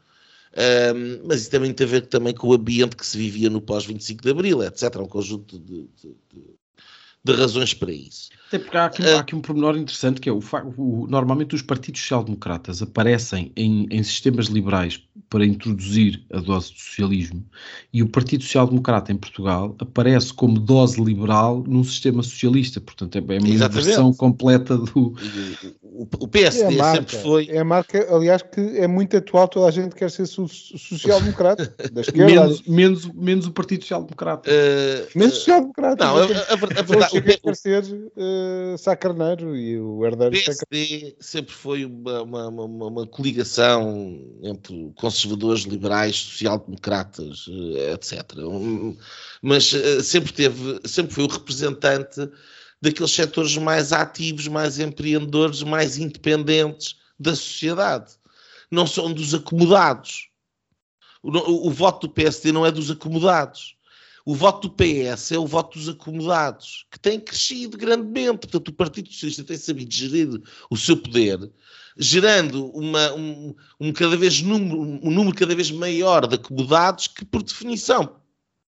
[0.56, 3.60] Um, mas isso também tem a ver também com o ambiente que se vivia no
[3.60, 4.96] pós-25 de Abril, etc.
[4.96, 6.56] Um conjunto de, de, de,
[7.26, 8.28] de razões para isso.
[8.48, 10.40] Até porque há aqui, há aqui um pormenor interessante que é o,
[10.76, 16.80] o normalmente os partidos social-democratas aparecem em, em, sistemas liberais para introduzir a dose de
[16.80, 17.44] socialismo
[17.92, 23.18] e o Partido Social-Democrata em Portugal aparece como dose liberal num sistema socialista, portanto é,
[23.18, 25.16] é uma inversão completa do...
[25.96, 27.48] O, o PSD é marca, sempre foi...
[27.48, 31.74] É a marca, aliás, que é muito atual, toda a gente quer ser social-democrata.
[32.14, 34.50] Menos, menos, menos o Partido Social-Democrata.
[34.50, 36.04] Uh, menos social-democrata.
[36.04, 37.40] Não, a, a, a, verdade...
[37.42, 42.86] O, ser, uh, Sá Carneiro e o herdeiro O PSD sempre foi uma, uma, uma,
[42.86, 47.46] uma, coligação entre conservadores, liberais, social-democratas,
[47.92, 48.22] etc.
[49.40, 52.28] Mas eh, sempre teve, sempre foi o representante
[52.80, 58.14] daqueles setores mais ativos, mais empreendedores, mais independentes da sociedade.
[58.70, 60.28] Não são dos acomodados.
[61.22, 63.76] O, o, o voto do PSD não é dos acomodados.
[64.24, 68.38] O voto do PS é o voto dos acomodados, que tem crescido grandemente.
[68.38, 71.38] Portanto, o Partido Socialista tem sabido gerir o seu poder,
[71.96, 77.24] gerando uma, um, um, cada vez número, um número cada vez maior de acomodados que,
[77.24, 78.20] por definição,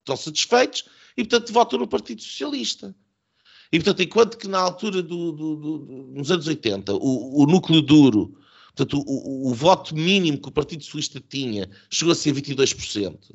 [0.01, 0.84] estão satisfeitos
[1.16, 2.92] e, portanto, votam no Partido Socialista.
[3.73, 5.79] E, portanto, enquanto que na altura do, do, do
[6.14, 8.39] nos anos 80, o, o núcleo duro,
[8.75, 13.35] portanto, o, o, o, voto mínimo que o Partido Socialista tinha chegou a ser 22%,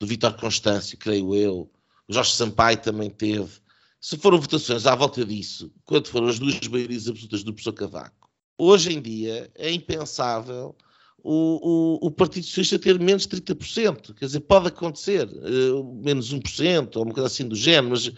[0.00, 1.70] do Vítor Constâncio, creio eu,
[2.08, 3.62] o Jorge Sampaio também teve.
[4.00, 8.28] Se foram votações à volta disso, quando foram as duas maiorias absolutas do professor Cavaco,
[8.58, 10.76] hoje em dia é impensável
[11.24, 14.14] o, o, o, Partido Socialista ter menos de 30%.
[14.14, 18.14] Quer dizer, pode acontecer, uh, menos 1%, ou uma coisa assim do género, mas uh,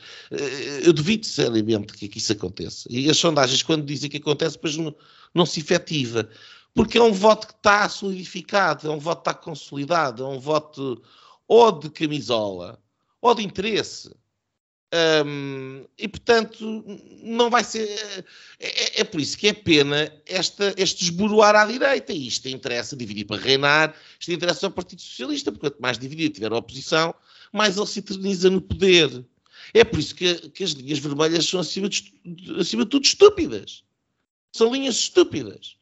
[0.83, 2.89] eu duvido seriamente que, que, isso aconteça.
[2.91, 4.95] E as sondagens, quando dizem que acontece, depois não,
[5.35, 6.29] não se efetiva.
[6.75, 10.41] Porque é um voto que está solidificado, é um voto que está consolidado, é um
[10.41, 11.03] voto
[11.47, 12.81] ou de camisola
[13.21, 14.11] ou de interesse.
[15.27, 16.85] Um, e portanto,
[17.23, 17.89] não vai ser.
[18.61, 22.13] É, é, é, por isso que é pena esta, este esboroar à direita.
[22.13, 26.35] E isto interessa dividir para reinar, isto interessa ao Partido Socialista, porque quanto mais dividido
[26.35, 27.13] tiver a oposição,
[27.53, 29.25] mais ele se eterniza no poder.
[29.73, 32.13] É por isso que, que as linhas vermelhas são, acima de,
[32.61, 33.83] acima de tudo, estúpidas.
[34.53, 35.77] São linhas estúpidas.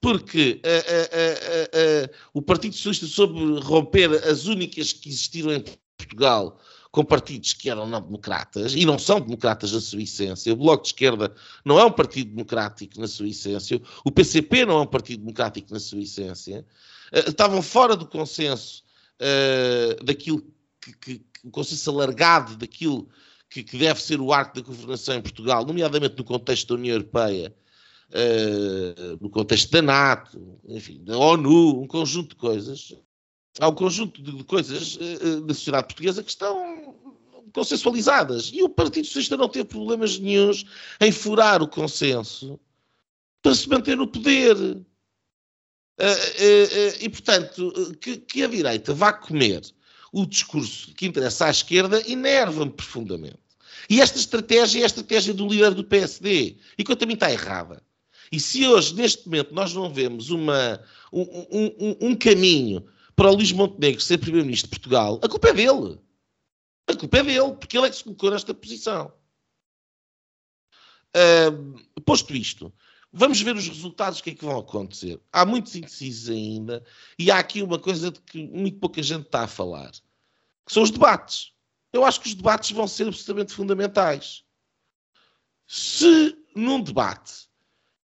[0.00, 5.64] Porque uh, uh, o Partido Socialista soube romper as únicas que existiram em
[5.98, 6.60] Portugal
[6.94, 10.52] com partidos que eram não democratas e não são democratas na sua essência.
[10.52, 11.34] O Bloco de Esquerda
[11.64, 13.82] não é um partido democrático na sua essência.
[14.04, 16.64] O PCP não é um partido democrático na sua essência.
[17.12, 18.84] Uh, estavam fora do consenso
[19.20, 20.46] uh, daquilo
[20.80, 23.08] que, que, o consenso alargado daquilo
[23.50, 26.94] que, que, deve ser o arco da governação em Portugal, nomeadamente no contexto da União
[26.94, 27.52] Europeia,
[28.10, 32.94] uh, no contexto da NATO, enfim, da ONU, um conjunto de coisas
[33.60, 36.63] há um conjunto de coisas uh, da sociedade portuguesa que estão
[37.54, 38.50] consensualizadas.
[38.52, 40.66] E o Partido Socialista não teve problemas nenhums
[41.00, 42.60] em furar o consenso
[43.40, 44.56] para se manter no poder.
[44.56, 49.62] Uh, uh, e, portanto, que, que, a direita vá comer
[50.12, 53.38] o discurso que interessa à esquerda enerva-me profundamente.
[53.88, 56.56] E esta estratégia é a estratégia do líder do PSD.
[56.76, 57.80] E quanto a mim está errada.
[58.32, 60.80] E se hoje, neste momento, nós não vemos uma,
[61.12, 62.84] um, um, um caminho
[63.14, 65.98] para o Luís Montenegro ser Primeiro-Ministro de Portugal, a culpa é dele.
[66.94, 69.12] A culpa é dele, porque ele é que se colocou nesta posição.
[71.16, 72.72] Uh, posto isto,
[73.12, 75.20] vamos ver os resultados, o que é que vão acontecer.
[75.32, 76.84] Há muitos indecisos ainda,
[77.18, 80.82] e há aqui uma coisa de que muito pouca gente está a falar, que são
[80.82, 81.52] os debates.
[81.92, 84.44] Eu acho que os debates vão ser absolutamente fundamentais.
[85.66, 87.48] Se num debate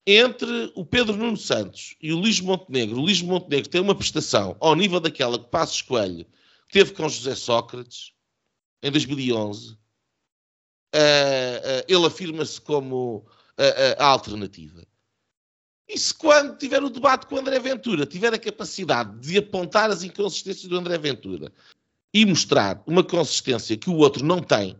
[0.06, 4.56] entre o Pedro Nuno Santos e o Luís Montenegro, o Luís Montenegro tem uma prestação
[4.62, 6.26] ao nível daquela que Passos Coelho
[6.72, 8.14] teve com José Sócrates
[8.82, 10.98] em 2011, uh, uh,
[11.88, 14.86] ele afirma-se como uh, a alternativa.
[15.88, 19.90] E se quando tiver o debate com o André Ventura tiver a capacidade de apontar
[19.90, 21.52] as inconsistências do André Ventura
[22.14, 24.78] e mostrar uma consistência que o outro não tem,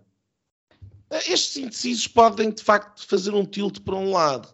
[1.28, 4.54] estes indecisos podem de facto fazer um tilt para um lado.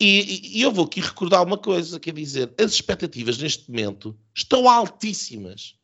[0.00, 4.68] E, e, eu vou aqui recordar uma coisa, quer dizer, as expectativas neste momento estão
[4.68, 5.76] altíssimas.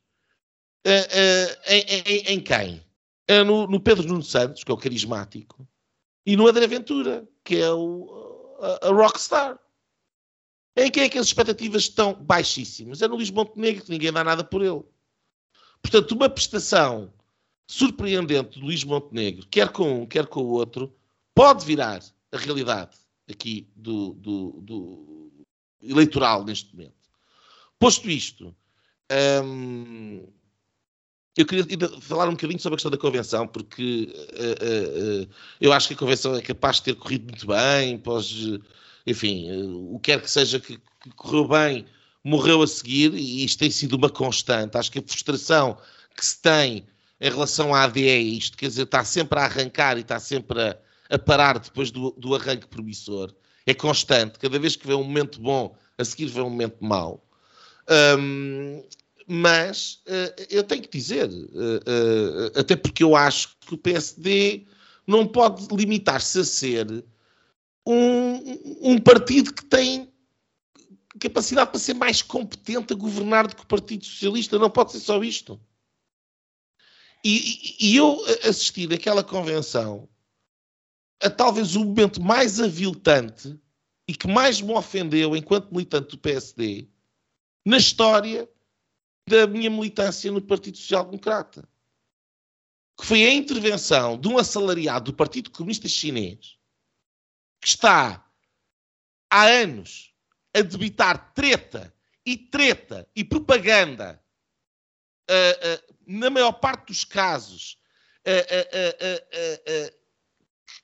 [0.84, 2.82] Uh, uh, em, em, em, quem?
[3.30, 5.68] Uh, no, no, Pedro Nuno Santos, que é o carismático,
[6.26, 9.58] e no André Ventura, que é o, a, a rockstar.
[10.76, 13.02] Em quem é que as expectativas estão baixíssimas?
[13.02, 14.82] É no Luís Montenegro, que ninguém dá nada por ele.
[15.82, 17.12] Portanto, uma prestação
[17.66, 20.92] surpreendente do Luís Montenegro, quer com um, quer com o outro,
[21.32, 22.02] pode virar
[22.32, 22.96] a realidade
[23.28, 25.46] aqui do, do, do
[25.80, 26.94] eleitoral neste momento.
[27.78, 28.54] Posto isto,
[29.44, 30.26] hum,
[31.36, 31.64] eu queria
[32.00, 35.28] falar um bocadinho sobre a questão da convenção, porque uh, uh,
[35.60, 38.60] eu acho que a convenção é capaz de ter corrido muito bem, pode,
[39.06, 39.48] enfim,
[39.90, 41.86] o que quer que seja que, que, correu bem,
[42.24, 44.76] morreu a seguir, e isto tem sido uma constante.
[44.76, 45.78] Acho que a frustração
[46.16, 46.84] que se tem
[47.20, 50.76] em relação à ADE, isto quer dizer, está sempre a arrancar e está sempre a,
[51.10, 53.32] a parar depois do, do arranque promissor.
[53.66, 54.38] É constante.
[54.38, 57.24] Cada vez que vê um momento bom, a seguir vê um momento mau.
[58.18, 58.82] Um,
[59.32, 64.66] mas uh, eu tenho que dizer, uh, até porque eu acho que o PSD
[65.06, 67.04] não pode limitar-se a ser
[67.86, 70.12] um, um, partido que tem
[71.20, 74.58] capacidade para ser mais competente a governar do que o Partido Socialista.
[74.58, 75.60] Não pode ser só isto.
[77.24, 80.08] E, e eu assisti naquela convenção
[81.22, 83.56] a talvez o momento mais aviltante
[84.08, 86.88] e que mais me ofendeu enquanto militante do PSD
[87.64, 88.48] na história
[89.30, 91.66] da minha militância no Partido Social Democrata.
[92.98, 96.58] Que foi a intervenção de um assalariado do Partido Comunista Chinês
[97.60, 98.26] que está
[99.30, 100.12] há anos
[100.54, 104.20] a debitar treta e treta e propaganda,
[105.30, 107.78] uh, uh, na maior parte dos casos,
[108.26, 109.94] uh,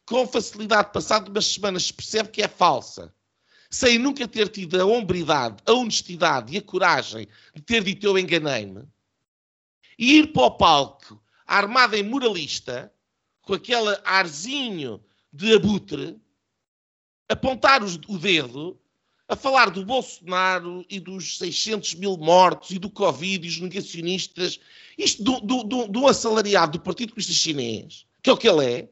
[0.05, 3.13] com facilidade, passado umas semanas, se percebe que é falsa,
[3.71, 8.19] sem nunca ter tido a hombridade, a honestidade e a coragem de ter dito eu
[8.19, 8.85] enganei-me,
[9.99, 12.93] e ir para o palco armada em moralista,
[13.43, 15.01] com aquele arzinho
[15.33, 16.19] de abutre,
[17.29, 18.79] apontar os, o dedo,
[19.29, 24.61] a falar do Bolsonaro e dos 600 mil mortos e do Covid e os negacionistas,
[24.97, 28.65] isto do, do, do, do assalariado do Partido Comunista Chinês, que é o que ele
[28.65, 28.89] é,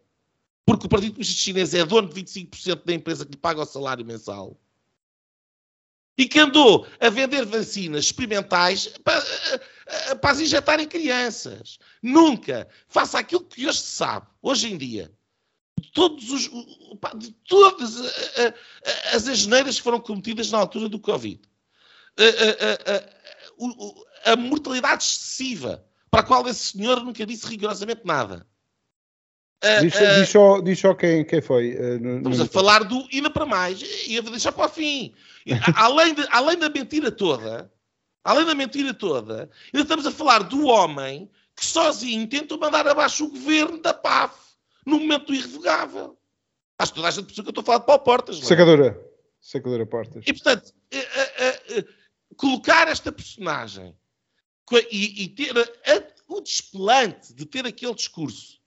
[0.66, 3.66] porque o Partido Comunista Chinês é dono de 25% da empresa que lhe paga o
[3.66, 4.58] salário mensal,
[6.16, 9.22] e que andou a vender vacinas experimentais para,
[10.20, 11.78] para as injetar em crianças.
[12.02, 15.12] Nunca faça aquilo que hoje se sabe, hoje em dia.
[15.92, 16.50] Todos os,
[17.18, 18.00] de todas
[19.12, 21.40] as asneiras que foram cometidas na altura do Covid.
[24.24, 28.46] A mortalidade excessiva, para a qual esse senhor nunca disse rigorosamente nada.
[29.80, 31.74] Diz, uh, diz, só, diz só quem, quem foi.
[31.74, 32.44] Uh, no, estamos no...
[32.44, 35.14] a falar do ainda para mais, e a deixar para o fim.
[35.76, 37.72] além, de, além da mentira toda,
[38.22, 43.24] além da mentira toda, ainda estamos a falar do homem que sozinho tentou mandar abaixo
[43.24, 44.34] o governo da PAF
[44.84, 46.18] no momento irrevogável.
[46.78, 48.36] Acho que toda a gente percebeu que eu estou a falar de Paulo Portas.
[48.36, 48.48] Não é?
[48.48, 49.00] Sacadura.
[49.40, 50.24] Sacadura Portas.
[50.26, 50.72] E portanto,
[52.36, 53.94] colocar esta personagem
[54.90, 55.52] e, e ter
[56.26, 58.63] o desplante de ter aquele discurso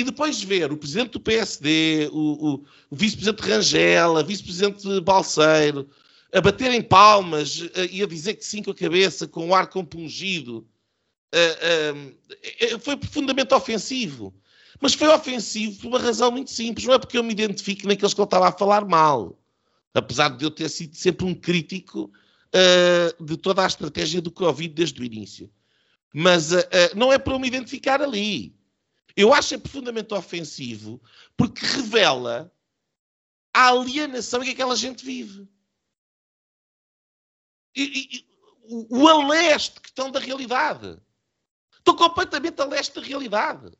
[0.00, 2.54] e depois ver o presidente do PSD, o, o,
[2.90, 5.88] o vice-presidente Rangel, a vice-presidente Balseiro,
[6.32, 9.68] a baterem palmas uh, e a dizer que sim com a cabeça, com o ar
[9.68, 10.66] compungido,
[11.34, 14.34] uh, uh, foi profundamente ofensivo.
[14.78, 16.86] Mas foi ofensivo por uma razão muito simples.
[16.86, 19.38] Não é porque eu me identifique naqueles que ele estava a falar mal.
[19.94, 22.12] Apesar de eu ter sido sempre um crítico
[23.18, 25.50] de toda a estratégia do Covid desde o início.
[26.12, 26.50] Mas
[26.94, 28.54] não é para eu me identificar ali.
[29.16, 31.00] Eu acho é profundamente ofensivo
[31.36, 32.52] porque revela
[33.52, 35.48] a alienação que aquela gente vive.
[37.74, 38.26] E, e,
[38.68, 40.98] o, o a leste que estão da realidade.
[41.78, 43.72] Estão completamente a leste da realidade.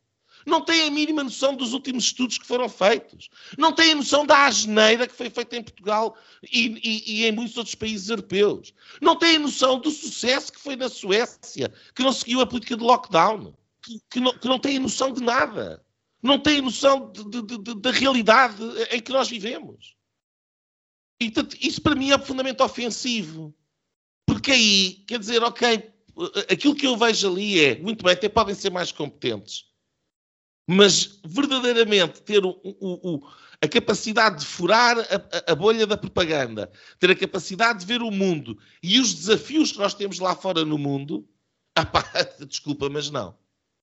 [0.47, 3.28] Não têm a mínima noção dos últimos estudos que foram feitos.
[3.59, 7.32] Não têm a noção da asneira que foi feita em Portugal e, e, e, em
[7.32, 8.72] muitos outros países europeus.
[9.03, 12.76] Não têm a noção do sucesso que foi na Suécia, que não seguiu a política
[12.76, 13.55] de lockdown
[13.87, 15.84] que, que, não, que não têm noção de nada.
[16.20, 17.12] Não têm noção
[17.80, 18.61] da realidade
[18.91, 19.95] em que nós vivemos.
[21.20, 23.55] E isso para mim é profundamente ofensivo.
[24.26, 25.89] Porque aí, quer dizer, ok,
[26.51, 29.66] aquilo que eu vejo ali é, muito bem, até podem ser mais competentes,
[30.68, 33.28] mas verdadeiramente ter o, o, o,
[33.62, 38.11] a capacidade de furar a, a, bolha da propaganda, ter a capacidade de ver o
[38.11, 41.26] mundo e os desafios que nós temos lá fora no mundo,
[41.76, 42.03] ah, pá,
[42.49, 43.39] desculpa, mas não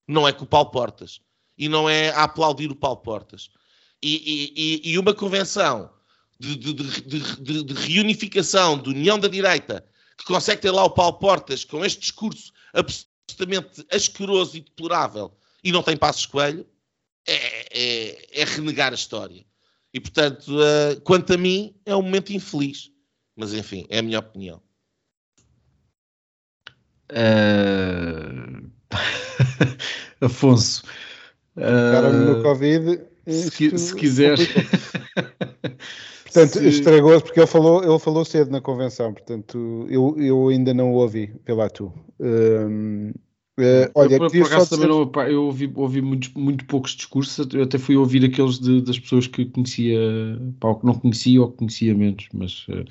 [0.07, 1.19] não é com o Paulo Portas.
[1.57, 3.49] E não é a aplaudir o Paulo Portas.
[4.01, 5.89] E, e, e uma convenção
[6.39, 9.85] de, de, de, de, reunificação, de união da direita,
[10.17, 15.71] que consegue ter lá o Paulo Portas com este discurso absolutamente asqueroso e deplorável e
[15.71, 16.67] não tem passos coelho,
[17.25, 17.35] é,
[17.71, 19.45] é, é, renegar a história.
[19.93, 22.91] E, portanto, uh, quanto a mim, é um momento infeliz.
[23.35, 24.61] Mas, enfim, é a minha opinião.
[27.11, 28.69] Uh...
[30.21, 30.83] Afonso.
[31.55, 33.01] Ficaram-me uh, no Covid.
[33.27, 34.47] Se, se quiseres.
[36.23, 36.67] portanto, se...
[36.67, 40.95] estragou-se porque ele falou, ele falou cedo na convenção, portanto, eu, eu ainda não o
[40.95, 41.85] ouvi pela tu.
[42.19, 43.13] Uh,
[43.95, 47.47] olha, eu, por, por acaso também não, pá, eu ouvi, ouvi muito, muito poucos discursos,
[47.53, 49.99] eu até fui ouvir aqueles de, das pessoas que conhecia,
[50.59, 52.83] pá, que não conhecia ou que conhecia menos, mas uh,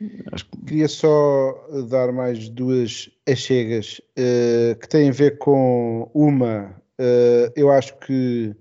[0.00, 0.64] que...
[0.66, 6.74] Queria só dar mais duas achegas uh, que têm a ver com uma.
[6.98, 8.54] Uh, eu acho que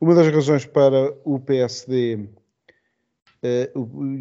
[0.00, 2.28] uma das razões para o PSD uh,
[3.42, 3.70] eh,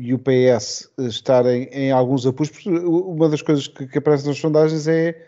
[0.02, 4.88] e o PS estarem em alguns apuros, uma das coisas que, que aparece nas sondagens
[4.88, 5.26] é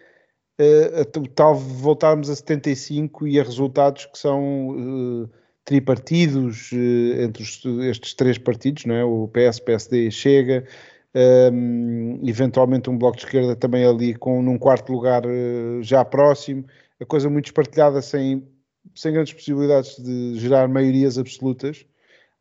[1.18, 5.28] o tal voltarmos a 75 e a resultados que são
[5.66, 6.70] tripartidos
[7.18, 9.04] entre os, estes três partidos, não é?
[9.04, 10.68] o PS, PSD Chega
[11.14, 16.66] um, eventualmente um bloco de esquerda também ali com num quarto lugar uh, já próximo,
[17.00, 18.48] a coisa muito espartilhada sem,
[18.96, 21.86] sem grandes possibilidades de gerar maiorias absolutas.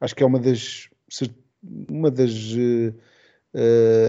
[0.00, 0.88] Acho que é uma das.
[1.90, 2.94] Uma das uh,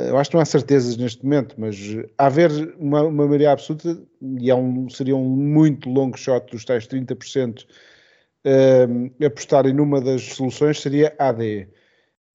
[0.08, 1.76] eu acho que não há certezas neste momento, mas
[2.18, 4.02] haver uma, uma maioria absoluta,
[4.40, 7.66] e é um, seria um muito longo shot dos tais 30%,
[8.46, 11.68] uh, apostarem numa das soluções seria AD.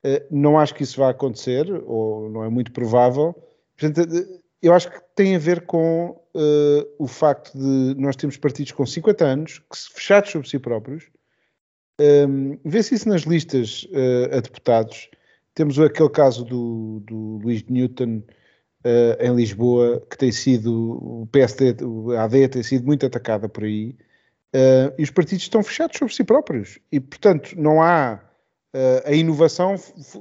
[0.07, 3.35] Uh, não acho que isso vá acontecer, ou não é muito provável.
[3.77, 4.09] Portanto,
[4.63, 8.85] eu acho que tem a ver com uh, o facto de nós termos partidos com
[8.85, 11.09] 50 anos, que fechados sobre si próprios.
[12.01, 15.09] Um, Vê-se isso nas listas uh, a deputados.
[15.55, 18.23] Temos aquele caso do, do Luís Newton
[18.85, 21.77] uh, em Lisboa, que tem sido, o PSD,
[22.17, 23.97] a AD tem sido muito atacada por aí,
[24.97, 26.79] e os partidos estão fechados sobre si próprios.
[26.91, 28.26] E, portanto, não há.
[29.05, 29.77] A inovação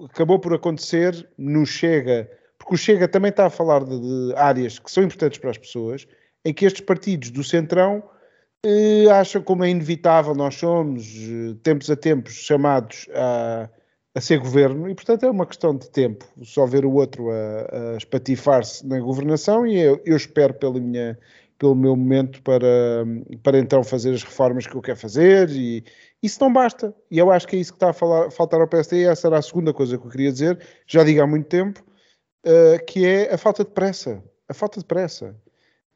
[0.06, 2.30] acabou por acontecer no Chega
[2.66, 5.58] porque o Chega também está a falar de, de áreas que são importantes para as
[5.58, 6.08] pessoas,
[6.44, 8.04] em que estes partidos do Centrão
[8.66, 13.70] eh, acham como é inevitável, nós somos, eh, tempos a tempos, chamados a,
[14.16, 17.94] a ser governo, e portanto é uma questão de tempo, só ver o outro a,
[17.94, 21.20] a espatifar-se na governação, e eu, eu espero pela minha,
[21.58, 23.06] pelo meu momento para,
[23.42, 25.84] para então fazer as reformas que eu quero fazer, e
[26.22, 26.94] isso não basta.
[27.10, 29.28] E eu acho que é isso que está a falar, faltar ao PSD, e essa
[29.28, 31.84] era a segunda coisa que eu queria dizer, já digo há muito tempo,
[32.46, 34.24] uh, que é a falta de pressa.
[34.48, 35.36] A falta de pressa.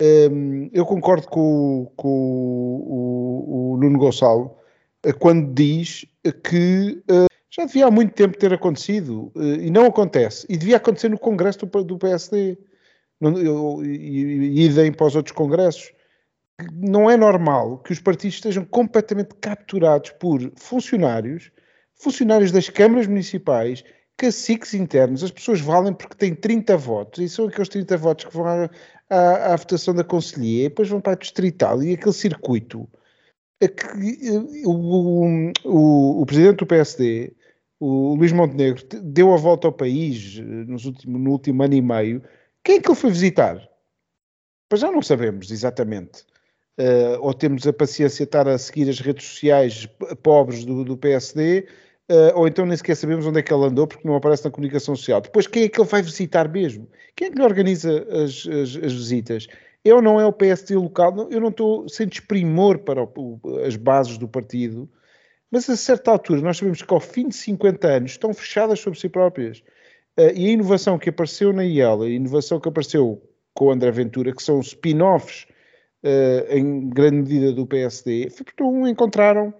[0.01, 4.55] Um, ehm, eu concordo com, com o, o, o, Nuno Gonçalo
[5.05, 6.05] uh, quando diz
[6.43, 10.45] que uh, já devia há muito tempo ter acontecido e não acontece.
[10.47, 12.57] E devia acontecer no Congresso do, do PSD
[13.21, 15.91] e, idem para os outros congressos.
[16.73, 21.51] Não é normal que os partidos estejam completamente capturados por funcionários,
[21.95, 23.83] funcionários das câmaras municipais
[24.19, 28.33] caciques internos, as pessoas valem porque têm 30 votos, e são aqueles 30 votos que
[28.33, 28.69] vão à,
[29.09, 32.87] à, à votação da Conselhia, e depois vão para a distrital, e aquele circuito.
[34.65, 35.25] O,
[35.65, 37.33] o, o, presidente do PSD,
[37.79, 41.81] o Luís Montenegro, deu a volta ao país eh, nos último, no último ano e
[41.81, 42.23] meio.
[42.69, 43.67] Quem é que ele foi visitar?
[44.69, 46.21] Pois já não sabemos exatamente.
[46.79, 49.87] Uh, ou temos a paciência de estar a seguir as redes sociais
[50.21, 51.67] pobres do, do PSD,
[52.11, 54.49] Uh, ou então nem sequer sabemos onde é que ele andou porque não aparece na
[54.49, 55.21] comunicação social.
[55.21, 56.89] Depois, quem é que ele vai visitar mesmo?
[57.15, 59.47] Quem é que lhe organiza as, as, as visitas?
[59.85, 64.17] Eu não é o PSD local, eu não estou sem desprimor para o, as bases
[64.17, 64.89] do partido,
[65.51, 68.99] mas a certa altura nós sabemos que ao fim de 50 anos estão fechadas sobre
[68.99, 69.61] si próprias.
[70.19, 73.21] Uh, e a inovação que apareceu na IEL, a inovação que apareceu
[73.53, 75.47] com o André Ventura, que são spin-offs
[76.03, 79.53] uh, em grande medida do PSD, porque não encontraram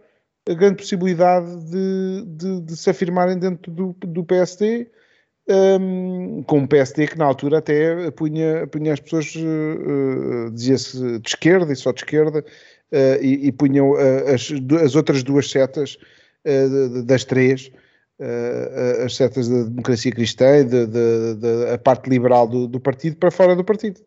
[0.50, 4.92] a grande possibilidade de, de, de se afirmarem dentro do, do PSD,
[5.48, 11.30] um, com um PSD que na altura até punha, punha as pessoas, uh, dizia-se de
[11.30, 14.52] esquerda e só de esquerda, uh, e, e punham uh, as,
[14.84, 15.98] as outras duas setas
[17.06, 17.70] das três,
[19.06, 23.64] as setas da democracia cristã e da parte liberal do, do partido para fora do
[23.64, 24.02] partido.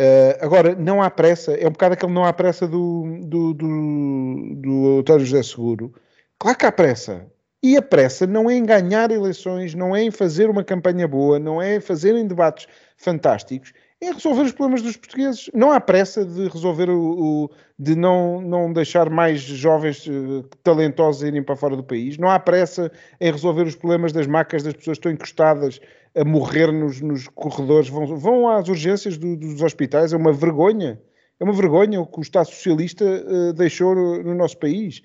[0.00, 5.02] Uh, agora, não há pressa, é um bocado aquele não há pressa do, do, do,
[5.02, 5.92] do José Seguro.
[6.38, 7.26] Claro que há pressa.
[7.62, 11.38] E a pressa não é em ganhar eleições, não é em fazer uma campanha boa,
[11.38, 15.50] não é em fazerem debates fantásticos, é resolver os problemas dos portugueses.
[15.52, 21.22] Não há pressa de resolver o, o de não, não deixar mais jovens uh, talentosos
[21.22, 22.16] irem para fora do país.
[22.16, 22.90] Não há pressa
[23.20, 25.80] em resolver os problemas das macas das pessoas que estão encostadas
[26.14, 31.00] a morrer nos, nos corredores, vão, vão às urgências do, dos hospitais, é uma vergonha.
[31.38, 35.02] É uma vergonha o que o Estado Socialista uh, deixou no, no, nosso país.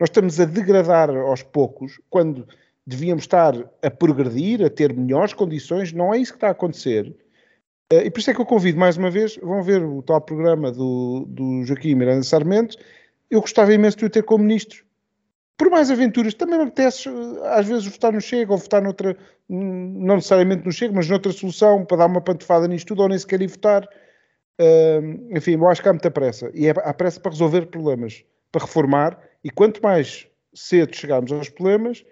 [0.00, 2.46] Nós estamos a degradar aos poucos, quando
[2.86, 7.14] devíamos estar a progredir, a ter melhores condições, não é isso que está a acontecer.
[7.92, 10.20] Uh, e por isso é que eu convido mais uma vez, vão ver o tal
[10.20, 12.76] programa do, do Joaquim Miranda Sarmento.
[13.30, 14.88] Eu gostava imenso de o ter como ministro
[15.58, 17.10] por mais aventuras, também me apetece
[17.46, 19.16] às vezes votar no Chega ou votar noutra,
[19.48, 23.18] não necessariamente no Chega, mas noutra solução para dar uma pantofada nisto tudo ou nem
[23.18, 23.82] sequer ir votar.
[24.60, 28.24] Uh, enfim, eu acho que há muita pressa e é, há pressa para resolver problemas,
[28.52, 32.04] para reformar e quanto mais cedo chegarmos aos problemas,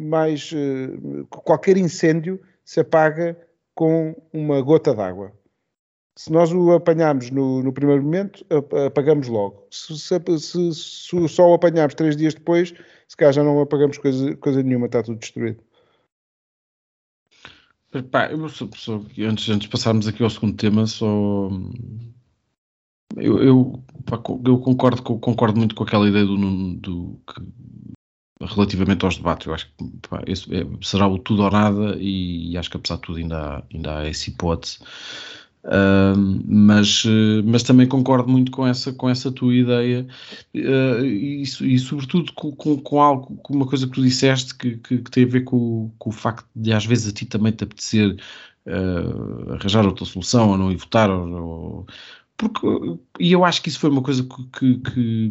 [0.00, 3.36] mais uh, qualquer incêndio se apaga
[3.74, 5.32] com uma gota d'água
[6.16, 8.46] se nós o apanharmos no, no primeiro momento,
[8.86, 9.66] apagamos logo.
[9.70, 12.72] Se, se, se, se, só o apanharmos três dias depois,
[13.08, 15.60] se calhar já não apagamos coisa, coisa nenhuma, está tudo destruído.
[18.10, 21.48] Pá, eu sou, só, antes, antes de passarmos aqui ao segundo tema, só.
[23.16, 26.36] Eu, eu, pá, eu concordo, concordo muito com aquela ideia do,
[26.76, 27.40] do que,
[28.46, 29.46] relativamente aos debates.
[29.46, 32.96] Eu acho que pá, é, será o tudo ou nada, e, e, acho que apesar
[32.96, 34.78] de tudo ainda há, ainda há essa hipótese.
[35.64, 40.06] Uh, mas, uh, mas também concordo muito com essa, com essa tua ideia
[40.54, 44.76] uh, e, e, sobretudo com, com, com, algo, com uma coisa que tu disseste que,
[44.76, 47.50] que, que tem a ver com, com, o facto de às vezes a ti também
[47.50, 48.14] te apetecer
[49.54, 51.86] arranjar outra solução ou não ir votar ou, ou,
[52.36, 52.66] porque,
[53.18, 54.22] e eu acho que isso foi uma coisa
[54.58, 55.30] que, que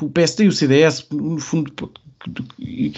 [0.00, 2.92] o PSD e o CDS no fundo que,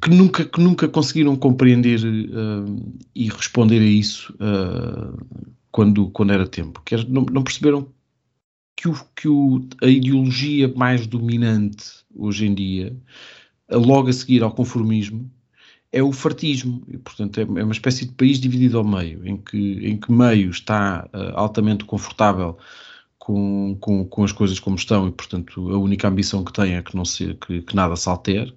[0.00, 5.16] que nunca, que nunca conseguiram compreender uh, e responder a isso uh,
[5.70, 6.82] quando, quando era tempo.
[6.84, 7.88] Que não, não perceberam
[8.76, 12.96] que, o, que o, a ideologia mais dominante hoje em dia,
[13.70, 15.30] logo a seguir ao conformismo,
[15.92, 16.82] é o fartismo.
[16.88, 20.10] E, portanto, é, é uma espécie de país dividido ao meio, em que, em que
[20.10, 22.58] meio está uh, altamente confortável
[23.18, 26.82] com, com, com as coisas como estão e, portanto, a única ambição que tem é
[26.82, 28.54] que, não se, que, que nada se altere.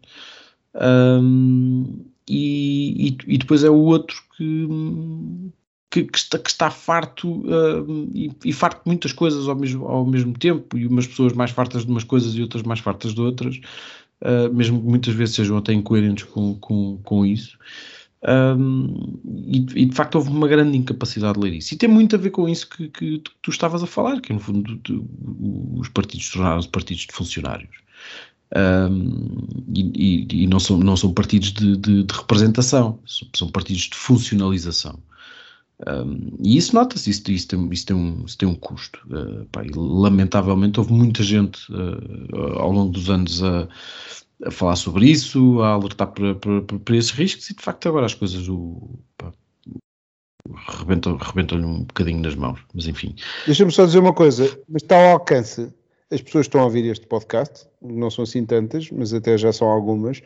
[0.75, 4.67] Um, e, e, e, depois é o outro que,
[5.89, 9.87] que, que, está, que está, farto uh, e, e, farto de muitas coisas ao mesmo,
[9.87, 13.13] ao mesmo tempo, e umas pessoas mais fartas de umas coisas e outras mais fartas
[13.13, 13.55] de outras,
[14.21, 17.57] uh, mesmo que muitas vezes sejam até incoerentes com, com, com isso.
[18.24, 21.74] Um, e, e, de facto houve uma grande incapacidade de ler isso.
[21.74, 24.34] E tem muito a ver com isso que, que tu, tu, estavas a falar, que
[24.34, 24.80] no fundo
[25.76, 27.78] os partidos tornaram-se partidos de funcionários.
[28.55, 32.99] Um, e, e, não, são, não são partidos de, de, de representação,
[33.36, 34.99] são partidos de funcionalização.
[35.86, 38.99] Um, e isso nota-se, isso, isso, tem, isso, tem um, isso tem um custo.
[39.07, 43.68] Uh, pá, lamentavelmente houve muita gente uh, ao longo dos anos a,
[44.45, 48.05] a, falar sobre isso, a alertar para, para, para, esses riscos, e de facto agora
[48.05, 48.99] as coisas o,
[50.79, 53.15] rebentam-lhe rebentam um bocadinho nas mãos, mas enfim.
[53.45, 55.71] Deixa-me só dizer uma coisa, mas está ao alcance
[56.09, 59.67] as pessoas estão a ouvir este podcast, não são assim tantas, mas até já são
[59.67, 60.21] algumas,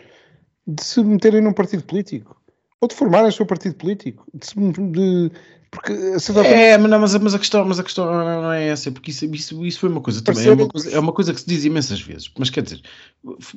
[0.68, 2.41] de se meterem num partido político.
[2.82, 4.26] Ou de formarem o seu partido político.
[4.34, 5.32] De, de
[5.72, 9.10] porque é, mas, não, mas, mas, a questão, mas a questão não é essa, porque
[9.10, 11.48] isso, isso, isso foi uma coisa também, é uma coisa, é uma coisa que se
[11.48, 12.82] diz imensas vezes, mas quer dizer,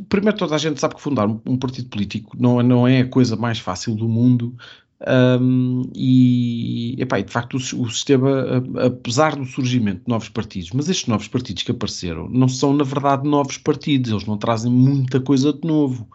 [0.08, 3.08] primeiro toda a gente sabe que fundar um, um partido político não, não é a
[3.08, 4.56] coisa mais fácil do mundo,
[5.40, 10.70] um, e, epá, e, de facto o, o, sistema, apesar do surgimento de novos partidos,
[10.70, 14.70] mas estes novos partidos que apareceram não são na verdade novos partidos, eles não trazem
[14.70, 16.08] muita coisa de novo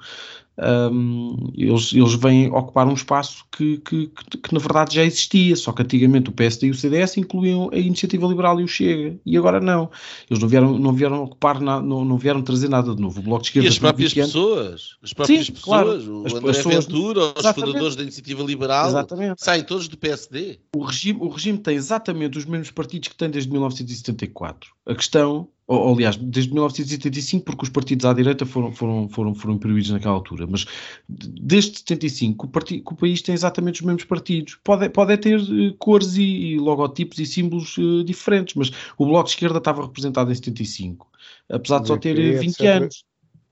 [0.61, 5.55] um, eles, eles vêm ocupar um espaço que, que, que, que, na verdade já existia,
[5.55, 9.17] só que antigamente o PSD e o CDS incluíam a Iniciativa Liberal e o Chega,
[9.25, 9.89] e agora não.
[10.29, 13.19] Eles não vieram, não vieram ocupar, na, não, não vieram trazer nada de novo.
[13.19, 13.67] O Bloco de Esquerda...
[13.67, 15.89] E as próprias pessoas, as próprias Sim, pessoas, claro.
[15.89, 17.67] o as André pessoas, Ventura, os exatamente.
[17.67, 19.43] fundadores da Iniciativa Liberal, exatamente.
[19.43, 20.59] saem todos do PSD.
[20.75, 24.71] O regime, o regime tem exatamente os mesmos partidos que tem desde 1974.
[24.85, 29.55] A questão ou, aliás, desde 1975, porque os partidos à direita foram, foram, foram, foram
[29.55, 30.65] proibidos naquela altura, mas
[31.07, 34.57] desde 75 o, partido, o país tem exatamente os mesmos partidos.
[34.63, 39.25] Pode, pode ter uh, cores e, e, logotipos e símbolos uh, diferentes, mas o Bloco
[39.25, 41.07] de Esquerda estava representado em 75,
[41.47, 42.65] apesar de só ter 20 etc.
[42.65, 43.05] anos.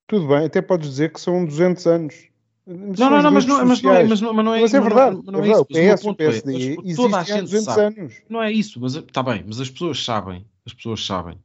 [0.07, 2.15] Tudo bem, até podes dizer que são 200 anos.
[2.65, 4.82] Não, não, não, mas não, mas não é, mas não, mas não é, mas é
[4.82, 5.18] verdade.
[5.24, 5.61] Não, não é, é isso.
[5.61, 7.99] O PS, o PSD, é, toda a gente 200 sabe.
[7.99, 8.15] anos.
[8.28, 11.38] Não é isso, mas está bem, mas as pessoas sabem, as pessoas sabem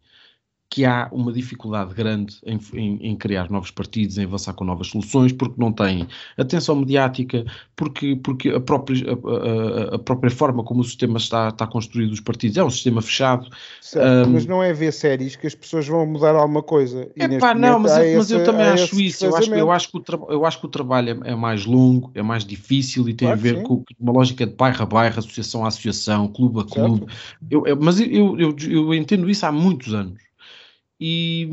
[0.72, 4.86] que há uma dificuldade grande em, em, em, criar novos partidos, em avançar com novas
[4.86, 6.08] soluções, porque não têm
[6.38, 7.44] atenção mediática,
[7.76, 12.08] porque, porque a, própria, a, a, a própria forma como o sistema está, está construído
[12.08, 13.50] dos partidos é um sistema fechado.
[13.82, 17.06] Certo, um, mas não é ver séries que as pessoas vão mudar alguma coisa.
[17.16, 19.26] É pá, não, mas, eu, mas eu também acho isso.
[19.26, 22.10] Eu acho, eu, acho que o eu acho que o trabalho é, é mais longo,
[22.14, 25.18] é mais difícil e tem claro a ver com uma lógica de bairro a bairro,
[25.18, 27.04] associação a associação, clube a clube.
[27.50, 30.31] Eu, mas eu, eu, eu entendo isso há muitos anos.
[31.04, 31.48] E,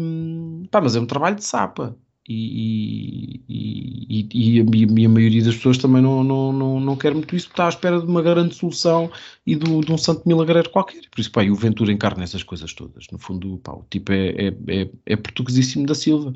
[0.70, 1.98] pá, mas é um trabalho de sapa.
[2.28, 7.36] E, e, e, e, a, maioria das pessoas também não, não, não, não quer muito
[7.36, 9.12] isso, porque está à espera de uma grande solução
[9.48, 11.02] e do, de um santo milagreiro qualquer.
[11.10, 13.08] Por isso, pá, e o Ventura encarna essas coisas todas.
[13.12, 16.32] No fundo, pá, o tipo é, é, é, é portuguesíssimo da Silva.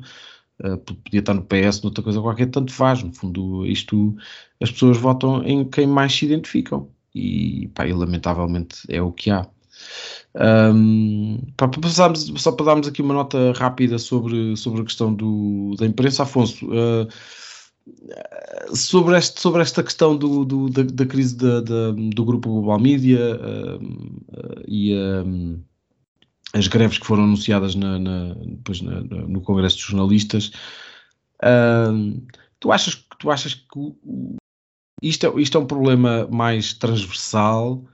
[0.60, 3.00] Uh, podia estar no PS, noutra coisa qualquer, tanto faz.
[3.00, 4.16] No fundo, isto,
[4.60, 6.90] as pessoas votam em quem mais se identificam.
[7.14, 9.46] E, pá, e lamentavelmente é o que há.
[10.36, 15.76] Um, para passarmos, só para darmos aqui uma nota rápida sobre, sobre a questão do,
[15.78, 17.06] da imprensa, Afonso, uh,
[18.74, 22.80] sobre, este, sobre esta questão do, do da, da, crise da, da, do grupo Global
[22.80, 25.62] Media uh, e um,
[26.52, 30.50] as greves que foram anunciadas na, na, depois na, no Congresso de Jornalistas,
[32.60, 33.94] tu, achas, tu achas que
[35.02, 37.84] isto é, isto é um problema mais transversal?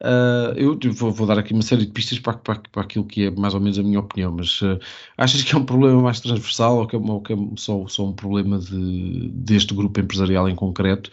[0.00, 3.24] Uh, eu vou, vou, dar aqui uma série de pistas para, para, para, aquilo que
[3.26, 4.78] é mais ou menos a minha opinião, mas uh,
[5.16, 8.06] achas que é um problema mais transversal ou que é, ou que é só, só,
[8.06, 11.10] um problema de, deste grupo empresarial em concreto?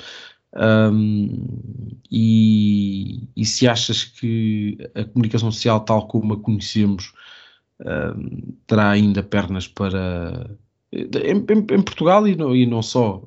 [0.56, 7.12] Um, e, e, se achas que a comunicação social, tal como a conhecemos,
[7.82, 10.58] um, terá ainda pernas para.
[10.96, 13.22] Em, em, em Portugal e não, e não, só,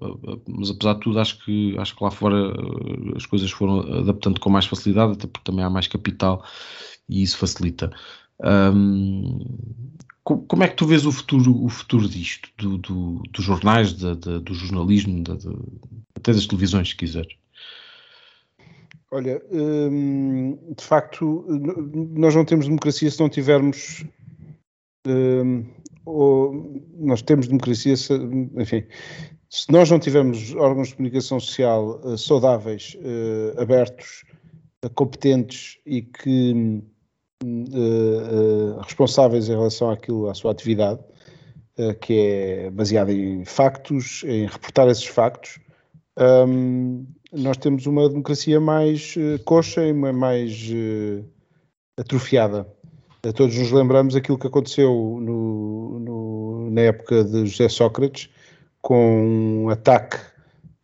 [0.46, 2.54] mas apesar de tudo, acho que, acho que lá fora
[3.14, 6.42] as coisas foram adaptando com mais facilidade, até porque também há mais capital
[7.08, 7.90] e isso facilita.
[8.42, 9.38] Um,
[10.22, 14.14] como é que tu vês o futuro, o futuro disto, do, do, dos jornais, da,
[14.14, 15.34] do jornalismo, da,
[16.14, 17.26] até das televisões, se quiser?
[19.10, 21.46] Olha, hum, de facto,
[22.14, 24.04] nós não temos democracia se não tivermos.
[25.06, 25.64] Hum,
[26.08, 28.14] ou nós temos democracia, se,
[28.56, 28.84] enfim,
[29.50, 34.24] se nós não tivermos órgãos de comunicação social uh, saudáveis, uh, abertos,
[34.84, 36.82] uh, competentes e que
[37.44, 41.00] uh, responsáveis em relação àquilo, à sua atividade,
[42.00, 45.60] que é baseada em factos, em reportar esses factos,
[46.18, 50.72] um, nós temos uma democracia mais coxa e mais
[51.96, 52.66] atrofiada.
[53.34, 58.30] Todos nos lembramos aquilo que aconteceu no, no, na época de José Sócrates,
[58.80, 60.18] com um ataque,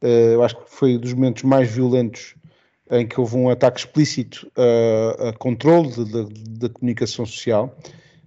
[0.00, 2.34] eu acho que foi um dos momentos mais violentos
[2.90, 5.90] em que houve um ataque explícito a, a controle
[6.58, 7.76] da comunicação social.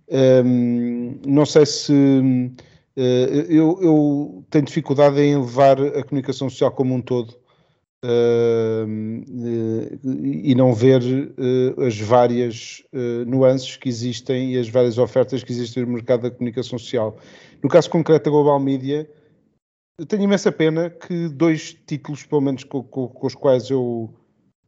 [0.09, 3.01] Um, não sei se uh,
[3.49, 7.35] eu, eu, tenho dificuldade em levar a comunicação social como um todo
[10.03, 12.83] e não ver uh, as várias
[13.25, 17.17] nuances que existem e as várias ofertas que existem no mercado da comunicação social.
[17.61, 19.09] No caso concreto da Global Media,
[20.07, 24.13] tenho imensa pena que dois títulos, pelo menos com, com, com os quais eu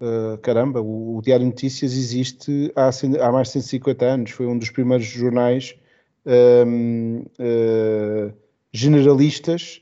[0.01, 4.57] Uh, caramba, o, o, Diário Notícias existe há, há, mais de 150 anos, foi um
[4.57, 5.75] dos primeiros jornais
[6.25, 8.33] um, uh,
[8.71, 9.81] generalistas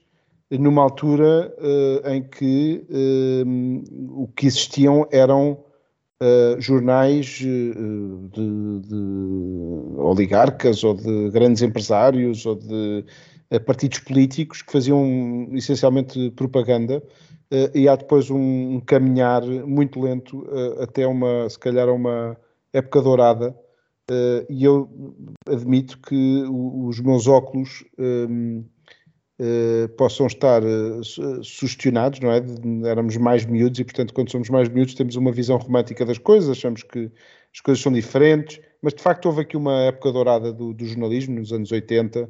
[0.52, 2.86] numa altura uh, em que
[3.46, 3.84] um,
[4.24, 5.64] o que existiam eram
[6.58, 7.74] jornais de,
[8.32, 8.96] de,
[9.98, 13.06] oligarcas ou de grandes empresários ou de
[13.68, 17.04] partidos políticos que faziam essencialmente propaganda
[17.52, 22.38] uh, e há depois um, um caminhar muito lento uh, até uma, se calhar, uma
[22.74, 23.58] época dourada.
[24.10, 24.90] Uh, e eu
[25.48, 27.84] admito que os meus óculos
[29.98, 30.64] possam estar
[31.44, 32.42] sugestionados, não é?
[32.90, 36.50] Éramos mais miúdos e, portanto, quando somos mais miúdos, temos uma visão romântica das coisas,
[36.50, 37.12] achamos que
[37.54, 41.36] as coisas são diferentes, mas de facto houve aqui uma época dourada do, do jornalismo,
[41.36, 42.30] nos anos 80,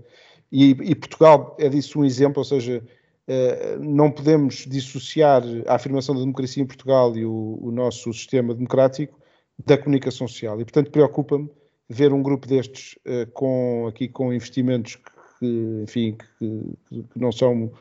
[0.52, 2.84] e, e, Portugal é disso um exemplo, ou seja,
[3.28, 8.54] eh, não podemos dissociar a afirmação da democracia em Portugal e o, o nosso sistema
[8.54, 9.20] democrático
[9.66, 10.60] da comunicação social.
[10.62, 11.50] E, portanto, preocupa-me
[11.90, 15.12] ver um grupo destes uh, com, aqui com investimentos que,
[15.46, 17.72] enfim, que, que, não são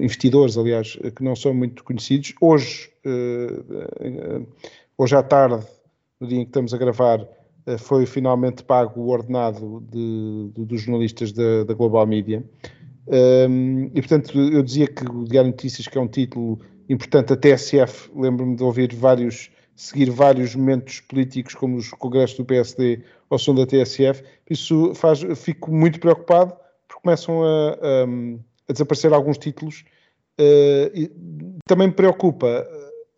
[0.00, 2.34] investidores, aliás, que não são muito conhecidos.
[2.40, 4.46] Hoje, uh,
[4.98, 5.64] hoje à tarde,
[6.20, 10.64] no dia em que estamos a gravar, uh, foi finalmente pago o ordenado de, de,
[10.64, 12.44] dos jornalistas da, da Global Media.
[13.10, 17.36] Um, e portanto, eu dizia que o Diário Notícias, que é um título importante, a
[17.36, 19.50] TSF, lembro-me de ouvir vários,
[19.80, 25.20] seguir vários momentos políticos, como os congressos do PSD ao som da TSF, isso faz,
[25.36, 26.54] fico muito preocupado,
[26.86, 28.04] porque começam a, a,
[28.68, 29.84] a desaparecer alguns títulos.
[30.38, 31.10] Uh, e
[31.66, 32.68] também me preocupa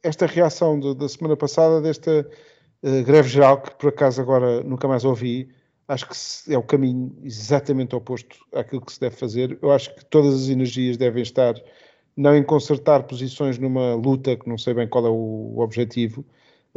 [0.04, 2.28] esta reação de, da semana passada, desta
[2.84, 5.48] uh, greve geral, que por acaso agora nunca mais ouvi,
[5.88, 9.58] acho que é o caminho exatamente oposto àquilo que se deve fazer.
[9.60, 11.54] Eu acho que todas as energias devem estar
[12.16, 16.24] não em consertar posições numa luta que não sei bem qual é o objetivo,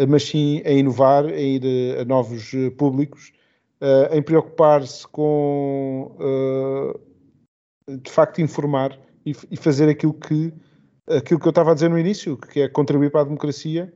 [0.08, 3.32] mas sim em inovar, em ir a novos eh, públicos,
[3.80, 10.54] eh, em preocupar-se com eh, de facto informar e fazer aquilo que
[11.08, 13.91] aquilo que eu estava a dizer no início, que é contribuir para a democracia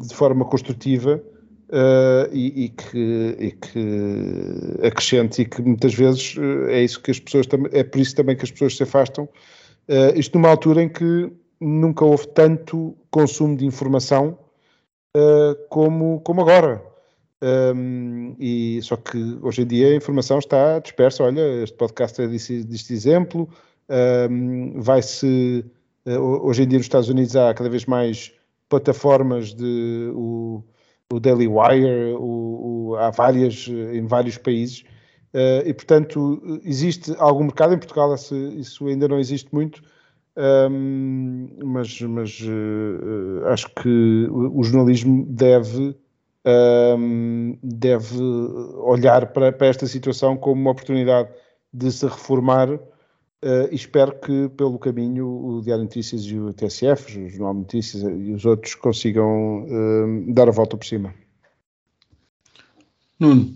[0.00, 1.22] de forma construtiva
[1.72, 6.36] uh, e, e, que, e, que, acrescente e que muitas vezes
[6.68, 9.24] é isso que as pessoas é por isso também que as pessoas se afastam.
[9.88, 11.32] Uh, isto numa altura em que
[11.62, 14.38] nunca houve tanto consumo de informação
[15.68, 16.82] como, como agora.
[17.74, 21.24] Um, e só que hoje em dia a informação está dispersa.
[21.24, 23.48] Olha, este podcast é deste, deste exemplo.
[24.30, 25.64] Um, vai-se
[26.06, 28.32] hoje em dia nos Estados Unidos há cada vez mais
[28.68, 30.62] plataformas de o,
[31.12, 34.82] o Daily Wire, o, o, há várias em vários países,
[35.34, 39.82] uh, e portanto existe algum mercado, em Portugal isso, isso ainda não existe muito,
[40.36, 45.96] um, mas, mas uh, acho que o jornalismo deve,
[46.98, 48.20] um, deve
[48.78, 51.28] olhar para, para, esta situação como uma oportunidade
[51.72, 52.78] de se reformar
[53.44, 58.04] Uh, e espero que, pelo caminho, o Diário Notícias e o TSF, o Jornal Notícias
[58.04, 61.12] e os outros consigam uh, dar a volta por cima.
[63.18, 63.52] Nuno,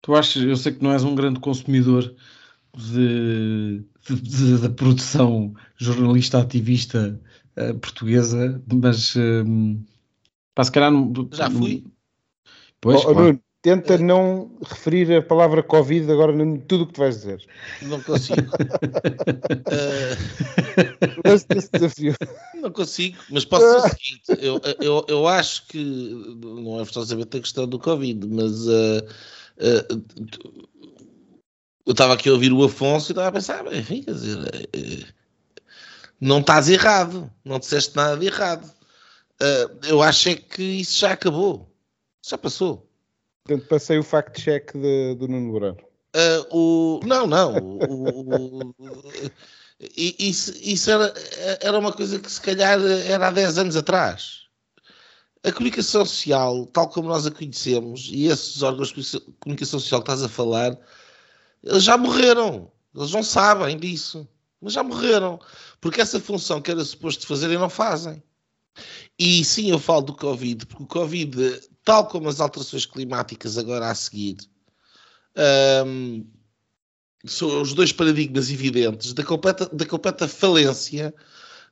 [0.00, 2.14] tu achas, eu sei que não és um grande consumidor
[2.76, 7.20] de, de, de, da produção jornalista ativista
[7.56, 9.78] uh, portuguesa, mas uh,
[10.54, 11.84] pá, se calhar não, já fui.
[12.80, 13.20] Pois, oh, claro.
[13.20, 17.44] Nuno, tenta não referir a palavra Covid agora em tudo o que tu vais dizer.
[17.82, 18.40] Não consigo.
[19.66, 21.34] uh...
[21.54, 22.14] esse desafio.
[22.54, 25.78] Não consigo, mas posso dizer o seguinte: eu, eu, eu acho que
[26.42, 29.04] não é forçosamente a questão do Covid, mas uh,
[29.58, 30.68] uh,
[31.86, 35.14] eu estava aqui a ouvir o Afonso e estava a pensar, enfim, quer dizer,
[36.20, 38.70] não estás errado, não disseste nada de errado.
[39.88, 41.72] eu acho é que isso já acabou,
[42.24, 42.86] já passou.
[43.44, 44.72] Portanto, passei o fact-check
[45.18, 45.90] do Nuno Loureiro.
[46.14, 47.56] Uh, o, não, não.
[47.56, 48.74] O, o,
[49.96, 51.14] isso, isso era,
[51.60, 54.40] era uma coisa que se calhar era há 10 anos atrás.
[55.42, 60.10] A comunicação social, tal como nós a conhecemos, e esses órgãos de comunicação social que
[60.10, 60.76] estás a falar,
[61.62, 62.70] eles já morreram.
[62.94, 64.28] Eles não sabem disso.
[64.60, 65.40] Mas já morreram.
[65.80, 68.22] Porque essa função que era suposto fazerem não fazem.
[69.18, 73.90] E sim, eu falo do Covid, porque o Covid, tal como as alterações climáticas agora
[73.90, 74.38] a seguir,
[75.86, 76.24] um,
[77.24, 81.14] são os dois paradigmas evidentes da completa, da completa falência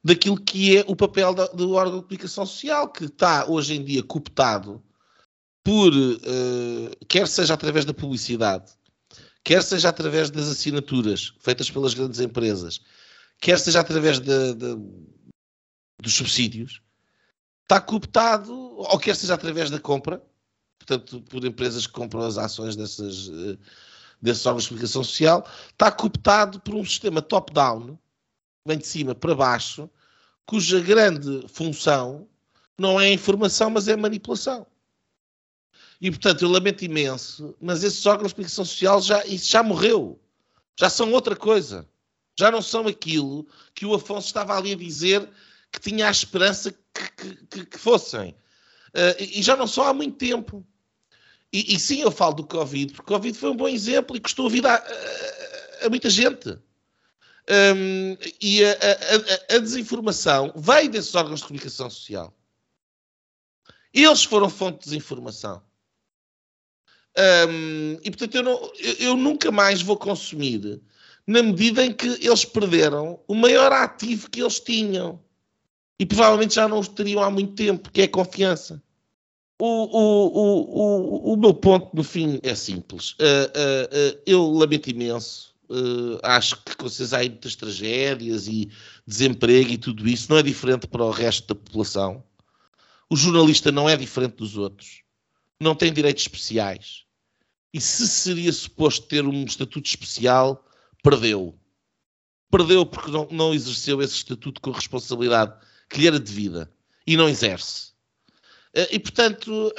[0.04, 3.84] daquilo que é o papel da, do órgão de comunicação social, que está hoje em
[3.84, 4.82] dia cooptado
[5.64, 8.72] por, uh, quer seja através da publicidade,
[9.44, 12.80] quer seja através das assinaturas feitas pelas grandes empresas,
[13.40, 14.76] quer seja através de, de,
[16.00, 16.82] dos subsídios,
[17.62, 20.22] está cooptado, ou quer seja através da compra,
[20.78, 23.58] portanto, por empresas que compram as ações dessas, eh,
[24.20, 27.98] desses órgãos de comunicação social, está cooptado por um sistema top-down,
[28.66, 29.88] vem de cima para baixo,
[30.46, 32.26] cuja grande função
[32.78, 34.66] não é a informação, mas é a manipulação.
[36.00, 40.20] E, portanto, eu lamento imenso, mas esses órgãos de comunicação social já, isso já morreu.
[40.78, 41.88] Já são outra coisa.
[42.38, 45.28] Já não são aquilo que o Afonso estava ali a dizer
[45.72, 48.30] que tinha a esperança que, que, que fossem.
[48.90, 50.64] Uh, e já não só há muito tempo.
[51.52, 54.20] E, e, sim, eu falo do Covid, porque o Covid foi um bom exemplo e
[54.20, 56.58] custou a vida a, a, a muita gente.
[57.50, 58.76] Um, e a,
[59.54, 62.36] a, desinformação veio desses órgãos de comunicação social.
[63.92, 65.62] Eles foram fonte de desinformação.
[67.18, 70.80] Um, e portanto, eu, não, eu, nunca mais vou consumir
[71.26, 75.20] na medida em que eles perderam o maior ativo que eles tinham
[75.98, 78.80] e provavelmente já não os teriam há muito tempo, que é a confiança.
[79.60, 83.12] O, o, o, o, o meu ponto, no fim, é simples.
[83.12, 85.52] Uh, uh, uh, eu lamento imenso.
[86.22, 88.70] acho que com certeza há muitas tragédias e
[89.04, 90.30] desemprego e tudo isso.
[90.30, 92.22] Não é diferente para o resto da população.
[93.10, 95.02] O jornalista não é diferente dos outros.
[95.60, 97.07] Não tem direitos especiais.
[97.72, 100.64] E se seria suposto ter um estatuto especial,
[101.02, 101.58] perdeu.
[102.50, 105.54] Perdeu porque não, não exerceu esse estatuto com responsabilidade
[105.88, 106.72] que lhe era devida
[107.06, 107.92] e não exerce.
[108.74, 109.72] Eh, e, portanto,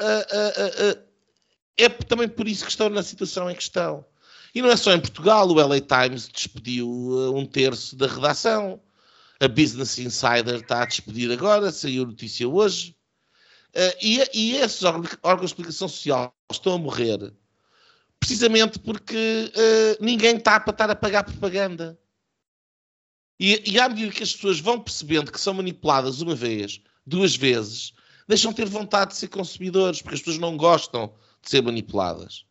[1.78, 4.06] é também por isso que estão na situação em que estão.
[4.54, 8.82] E não é só em Portugal, o LA Times despediu eh, um terço da redação.
[9.40, 12.96] A Business Insider está a despedir agora, saiu notícia hoje.
[13.74, 17.32] Eh, e, e esses órgãos de explicação social estão a morrer
[18.20, 19.52] precisamente porque
[20.00, 21.98] ninguém está para estar a pagar propaganda.
[23.40, 27.36] E, e à medida que as pessoas vão percebendo que são manipuladas uma vez, duas
[27.36, 27.94] vezes,
[28.28, 32.46] deixam de ter vontade de ser consumidores, porque as pessoas não gostam de ser manipuladas.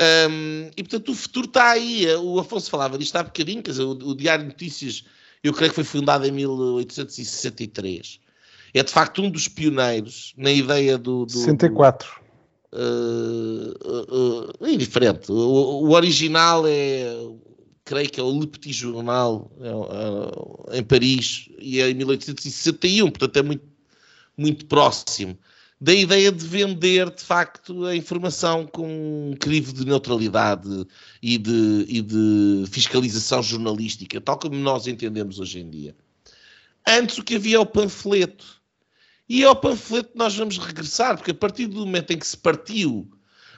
[0.00, 2.06] Um, e portanto o futuro está aí.
[2.16, 5.04] O Afonso falava disto há bocadinho, quer dizer, o, o Diário de Notícias,
[5.42, 8.20] eu creio que foi fundado em 1863.
[8.72, 11.26] É de facto um dos pioneiros na ideia do.
[11.26, 12.20] do 64.
[12.72, 15.32] Uh, uh, indiferente.
[15.32, 17.04] O, o, original é
[17.84, 19.50] creio que é o Le Petit Journal
[20.70, 23.64] é, em Paris e é em 1861, portanto é muito,
[24.38, 25.36] muito próximo
[25.80, 30.86] da ideia de vender de facto a informação com um crivo de neutralidade
[31.22, 35.96] e de, e de fiscalização jornalística, tal como nós entendemos hoje em dia.
[36.86, 38.59] Antes o que havia é o panfleto.
[39.30, 42.26] E é ao panfleto que nós vamos regressar, porque a partir do momento em que
[42.26, 43.08] se partiu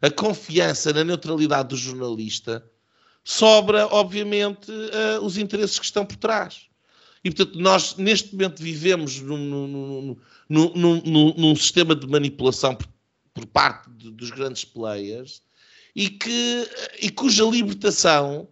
[0.03, 2.63] a confiança na neutralidade do jornalista,
[3.25, 6.67] sobra, obviamente, uh, os interesses que estão por trás.
[7.25, 10.17] E, portanto, nós neste momento vivemos num, num,
[10.75, 12.87] num, num sistema de manipulação por,
[13.33, 15.41] por parte de, dos grandes players
[15.97, 16.69] e, que,
[17.01, 18.47] e cuja libertação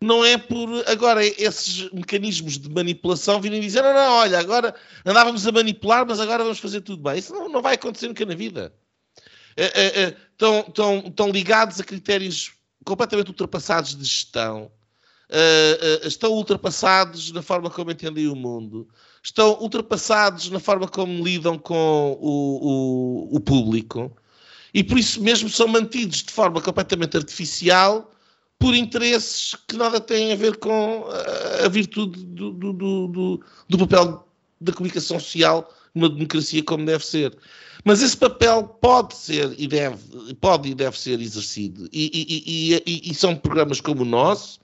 [0.00, 4.74] não é por agora esses mecanismos de manipulação virem dizer, não, não, olha, agora
[5.04, 7.18] andávamos a manipular, mas agora vamos fazer tudo bem.
[7.18, 8.74] Isso não, não vai acontecer nunca na vida.
[9.56, 12.52] estão, estão, estão ligados a critérios
[12.84, 14.70] completamente ultrapassados de gestão.
[16.02, 18.88] Estão ultrapassados na forma como entendem o mundo,
[19.22, 24.14] estão ultrapassados na forma como lidam com o, o, o público
[24.72, 28.12] e por isso mesmo são mantidos de forma completamente artificial
[28.58, 31.04] por interesses que nada têm a ver com
[31.64, 34.26] a virtude do, do, do, do, papel
[34.60, 37.36] da comunicação social numa democracia como deve ser.
[37.84, 41.88] Mas esse papel pode ser e deve, pode e deve ser exercido.
[41.92, 44.58] E, e, e, e são programas como o nosso,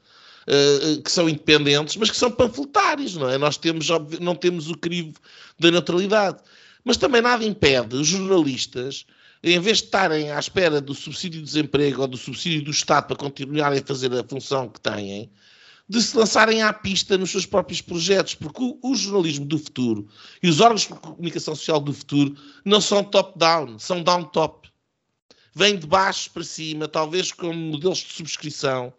[0.48, 3.38] uh, que são independentes, mas que são panfletários, não é?
[3.38, 3.88] Nós temos,
[4.20, 5.14] não temos o crivo
[5.58, 6.38] da neutralidade.
[6.84, 9.06] Mas também nada impede os jornalistas
[9.42, 13.08] em vez de estarem à espera do subsídio de desemprego ou do subsídio do Estado
[13.08, 15.30] para continuarem a fazer a função que têm,
[15.88, 20.08] de se lançarem à pista nos seus próprios projetos, porque o, o jornalismo do futuro
[20.42, 24.70] e os órgãos de comunicação social do futuro não são top-down, são down-top.
[25.54, 28.92] Vêm de baixo para cima, talvez com modelos de subscrição,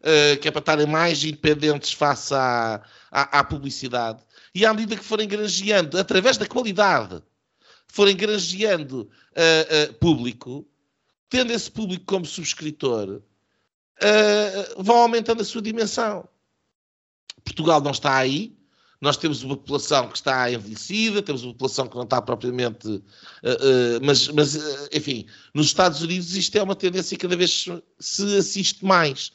[0.00, 4.22] uh, que é para estarem mais independentes face à, à, à publicidade.
[4.54, 7.20] E à medida que forem granjeando, através da qualidade,
[7.88, 10.66] forem granjeando uh, uh, público,
[11.28, 13.22] tendo esse público como subscritor,
[14.02, 16.28] uh, vão aumentando a sua dimensão.
[17.44, 18.54] Portugal não está aí.
[19.00, 23.02] Nós temos uma população que está envelhecida, temos uma população que não está propriamente.
[24.02, 24.56] mas, mas,
[24.90, 27.66] enfim, nos Estados Unidos isto é uma tendência que cada vez
[28.00, 29.32] se assiste mais.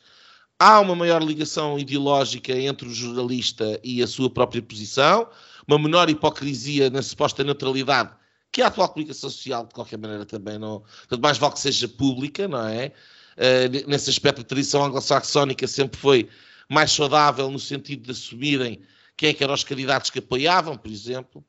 [0.58, 5.30] Há uma maior ligação ideológica entre o jornalista e a sua própria posição,
[5.68, 8.12] uma menor hipocrisia na suposta neutralidade
[8.52, 10.84] que a atual comunicação social, de qualquer maneira, também não.
[11.08, 12.92] Tanto mais vale que seja pública, não é?
[13.38, 16.30] Uh, nesse aspecto, a tradição anglo-saxónica sempre foi
[16.70, 18.82] mais saudável no sentido de assumirem
[19.18, 21.46] quem é eram os candidatos que apoiavam, por exemplo,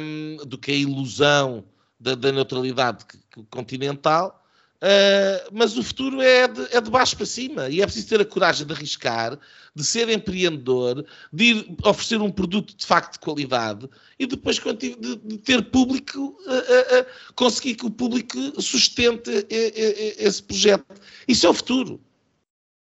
[0.00, 1.64] um, do que a ilusão
[2.00, 3.04] da, da neutralidade
[3.50, 4.41] continental.
[4.82, 8.20] Uh, mas o futuro é de, é de, baixo para cima e é preciso ter
[8.20, 9.38] a coragem de arriscar,
[9.72, 14.96] de ser empreendedor, de ir oferecer um produto de facto de qualidade e depois de,
[14.96, 17.06] de ter público, uh, uh,
[17.36, 21.00] conseguir que o público sustente esse projeto.
[21.28, 22.00] Isso é o futuro.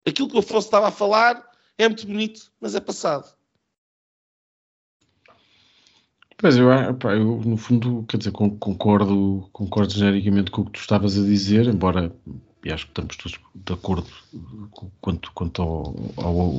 [0.05, 1.41] Aquilo que o Afonso estava a falar
[1.77, 3.36] é muito bonito, mas é passado.
[6.37, 6.67] Pois eu,
[6.99, 11.21] pá, eu, no fundo, quer dizer, concordo, concordo genericamente com o que tu estavas a
[11.21, 12.13] dizer, embora
[12.67, 14.07] e acho que estamos todos de acordo
[14.99, 16.53] quanto, quanto ao, ao,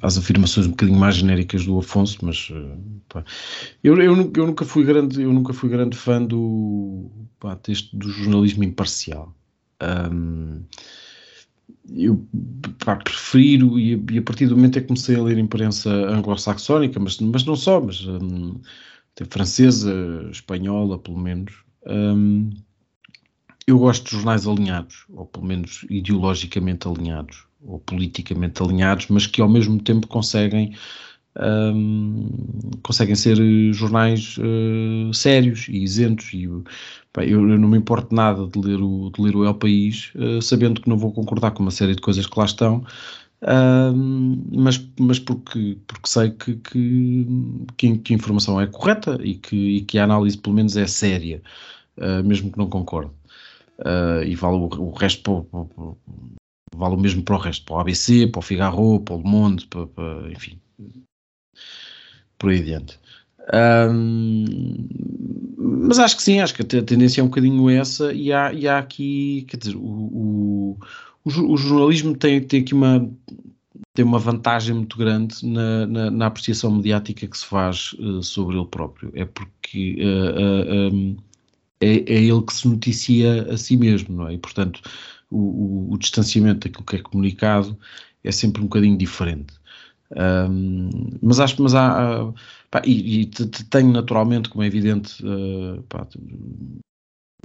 [0.00, 2.50] às afirmações um bocadinho mais genéricas do Afonso, mas
[3.08, 3.22] pá,
[3.84, 8.08] eu, eu, eu, nunca fui grande, eu nunca fui grande fã do, pá, deste, do
[8.08, 9.34] jornalismo imparcial.
[9.82, 10.62] Um,
[11.88, 12.26] eu
[12.84, 16.98] pá, prefiro, e, e, a partir do momento é que comecei a ler imprensa anglo-saxónica,
[17.00, 18.60] mas, mas não só, mas um,
[19.28, 19.92] francesa,
[20.30, 21.52] espanhola, pelo menos,
[21.86, 22.50] um,
[23.66, 29.40] eu gosto de jornais alinhados, ou pelo menos ideologicamente alinhados, ou politicamente alinhados, mas que
[29.40, 30.74] ao mesmo tempo conseguem
[31.38, 32.28] um,
[32.82, 33.36] conseguem ser
[33.72, 36.32] jornais uh, sérios e isentos.
[36.32, 36.64] E eu,
[37.16, 40.80] eu, não me importo nada de ler o, de ler o El País, uh, sabendo
[40.80, 42.84] que não vou concordar com uma série de coisas que lá estão.
[44.52, 47.26] mas, mas porque, porque sei que, que,
[47.76, 51.42] que, a informação é correta e que, e que a análise pelo menos é séria,
[51.98, 53.12] uh, mesmo que não concorde.
[54.26, 55.92] e vale o, o resto para, para,
[56.76, 59.24] vale o mesmo para o resto, para o ABC, para o Figaro, para o Le
[59.24, 60.60] Monde, para, para enfim,
[62.40, 62.98] por aí adiante.
[63.52, 64.88] Um,
[65.56, 68.66] mas acho que sim, acho que a tendência é um bocadinho essa, e há, e
[68.66, 70.78] há aqui, quer dizer, o, o,
[71.24, 73.08] o, jornalismo tem, tem aqui uma,
[73.94, 78.56] tem uma vantagem muito grande na, na, na apreciação mediática que se faz uh, sobre
[78.56, 79.12] ele próprio.
[79.14, 81.16] É porque uh, uh, um,
[81.80, 84.34] é, é, ele que se noticia a si mesmo, não é?
[84.34, 84.80] E, portanto,
[85.30, 87.76] o, o, distanciamento daquilo que é comunicado
[88.24, 89.59] é sempre um bocadinho diferente.
[90.16, 90.90] Um,
[91.22, 92.32] mas acho mas há,
[92.70, 96.06] pá, e, e tenho naturalmente, como é evidente, uh, pá,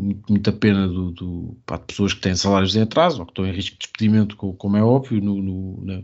[0.02, 3.46] muita pena do, do pá, de pessoas que têm salários em atraso ou que estão
[3.46, 6.02] em risco de despedimento, como é óbvio, no, no, na,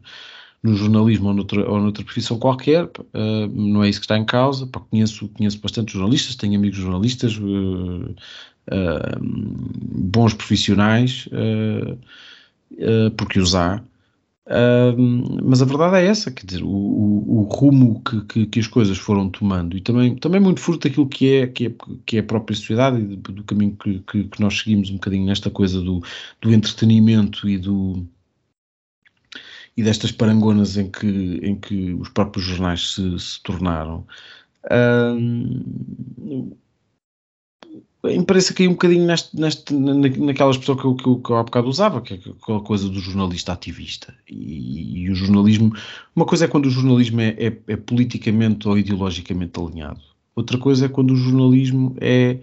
[0.64, 4.26] no jornalismo ou noutra, ou noutra profissão qualquer, uh, não é isso que está em
[4.26, 4.68] causa.
[4.68, 8.16] Pá, conheço, conheço bastante jornalistas, tenho amigos jornalistas, uh,
[9.20, 11.28] bons profissionais,
[13.18, 13.84] porque os há
[15.44, 18.68] mas a verdade é essa, quer dizer, o, o, o rumo que, que, que, as
[18.68, 21.74] coisas foram tomando e também, também muito fruto daquilo que é, que é,
[22.06, 25.26] que é a própria sociedade e do, caminho que, que, que, nós seguimos um bocadinho
[25.26, 26.02] nesta coisa do,
[26.42, 28.06] do entretenimento e do,
[29.78, 31.08] e destas parangonas em que,
[31.44, 34.06] em que os próprios jornais se, se tornaram.
[38.10, 41.44] Imprensa caiu um bocadinho neste, neste, naquela expressão que eu, que, eu, que eu há
[41.44, 44.16] bocado usava, que é aquela coisa do jornalista ativista.
[44.28, 45.72] E, e o jornalismo,
[46.16, 50.02] uma coisa é quando o jornalismo é, é, é, politicamente ou ideologicamente alinhado,
[50.36, 52.40] outra coisa é quando o jornalismo é,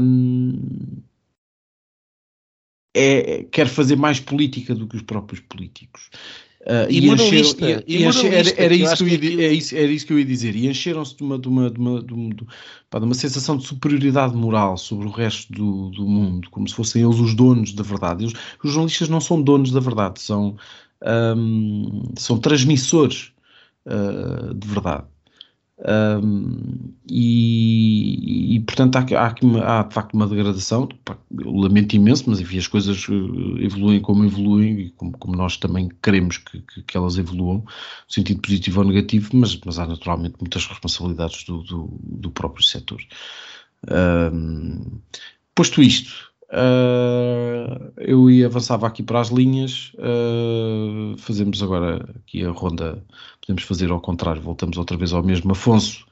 [0.00, 1.02] hum,
[2.94, 6.08] é quer fazer mais política do que os próprios políticos.
[6.62, 9.44] Uh, e, e, encheram, e, e encher, era, era, isso que eu ia, que...
[9.44, 10.56] É isso, era isso que eu ia dizer.
[10.56, 12.44] E encheram-se de uma, de, uma, de, uma, de, uma, de,
[12.92, 17.18] uma sensação de superioridade moral sobre o resto do, do mundo, como se fossem eles
[17.20, 18.24] os donos da verdade.
[18.24, 20.56] Eles, os jornalistas não são donos da verdade, são,
[21.36, 23.30] um, são transmissores
[23.86, 25.04] uh, de verdade.
[25.80, 30.88] Um, e, e, portanto há, há, há, de facto uma degradação,
[31.38, 35.56] eu lamento imenso, mas enfim, as coisas eh, evoluem como evoluem e como, como nós
[35.56, 39.86] também queremos que, que, que, elas evoluam, no sentido positivo ou negativo, mas, mas há
[39.86, 43.00] naturalmente muitas responsabilidades do, do, do próprio setor.
[43.88, 44.98] Um,
[45.54, 49.92] posto isto, Uh, eu ia avançava aqui para as linhas.
[49.96, 53.04] Uh, fazemos agora aqui a ronda.
[53.48, 55.52] Podemos fazer ao contrário, voltamos outra vez ao mesmo.
[55.52, 56.06] Afonso,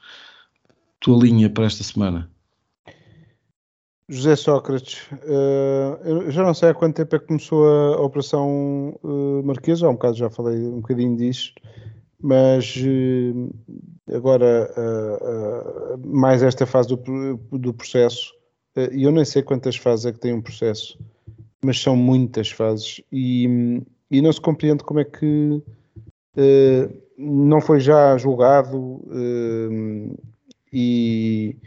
[0.99, 2.27] tua linha para esta semana.
[4.09, 8.97] José Sócrates, uh, eu já não sei há quanto tempo é que começou a, Operação
[9.03, 11.53] uh, Marquesa, há um bocado já falei um bocadinho disso,
[12.19, 13.53] mas uh,
[14.15, 14.73] agora
[16.03, 18.33] mais esta fase do, do processo
[18.75, 20.97] eh, e eu nem sei quantas fases é que tem um processo,
[21.63, 25.61] mas são muitas fases e, e não se compreende como é que
[27.17, 30.17] não foi já julgado uh,
[30.71, 31.57] e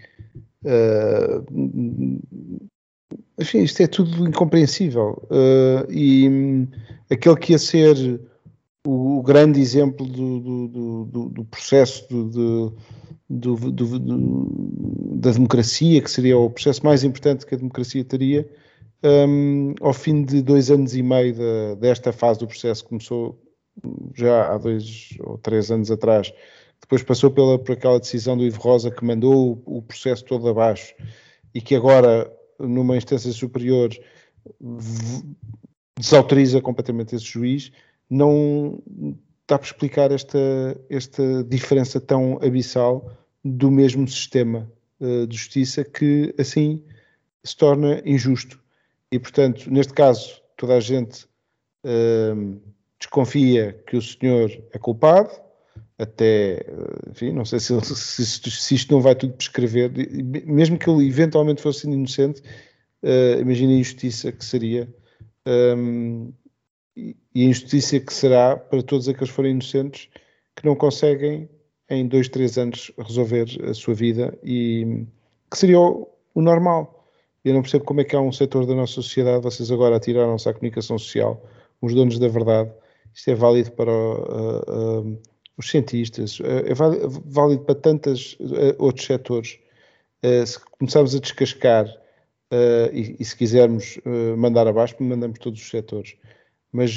[0.64, 1.44] uh,
[3.39, 5.20] enfim, isto é tudo incompreensível.
[5.89, 6.68] E um,
[7.10, 8.20] aquele que ia ser
[8.86, 12.06] o, o grande exemplo do, do, do, do processo
[13.28, 18.47] da democracia, que seria o processo mais importante que a democracia teria,
[19.02, 23.40] um, ao fim de dois anos e meio de, desta fase do processo, começou
[24.15, 26.32] já há dois ou três anos atrás,
[26.81, 30.48] depois passou pela, por aquela decisão do Ivo Rosa que mandou o, o processo todo
[30.48, 30.94] abaixo
[31.55, 33.90] e que agora, numa instância superior,
[35.98, 37.70] desautoriza completamente esse juiz,
[38.09, 38.82] não
[39.47, 40.39] dá para explicar esta,
[40.89, 43.12] esta diferença tão abissal
[43.44, 44.70] do mesmo sistema
[45.01, 46.85] uh, de justiça que assim
[47.43, 48.61] se torna injusto.
[49.11, 51.24] E, portanto, neste caso, toda a gente
[51.85, 52.61] uh,
[53.01, 55.31] desconfia que o senhor é culpado,
[55.98, 56.64] até,
[57.10, 59.90] enfim, não sei se, se, se, isto não vai tudo prescrever,
[60.47, 62.40] mesmo que ele eventualmente fosse inocente,
[63.02, 64.89] uh, imagine a injustiça que seria
[65.47, 66.32] um,
[66.97, 70.09] e a injustiça que será para todos aqueles que forem inocentes
[70.56, 71.48] que não conseguem
[71.89, 75.05] em dois, três anos resolver a sua vida e
[75.51, 77.09] que seria o, o normal.
[77.44, 80.48] Eu não percebo como é que há um setor da nossa sociedade, vocês agora atiraram-se
[80.48, 81.43] à comunicação social,
[81.81, 82.70] os donos da verdade.
[83.20, 85.22] Isto é válido para uh, uh,
[85.59, 89.59] os cientistas, é válido para tantos uh, outros setores.
[90.47, 91.86] se começarmos a descascar
[92.92, 93.98] e, e, se quisermos
[94.38, 96.16] mandar abaixo, mandamos todos os setores.
[96.72, 96.90] Mas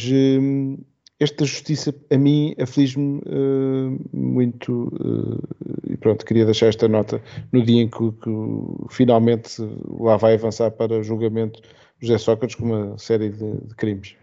[1.20, 7.22] esta justiça a mim aflige-me uh, muito uh, e pronto, queria deixar esta nota
[7.52, 8.30] no dia em que, que,
[8.90, 9.62] finalmente
[10.00, 11.62] lá vai avançar para julgamento
[12.00, 14.16] José Sócrates com uma série de, de crimes.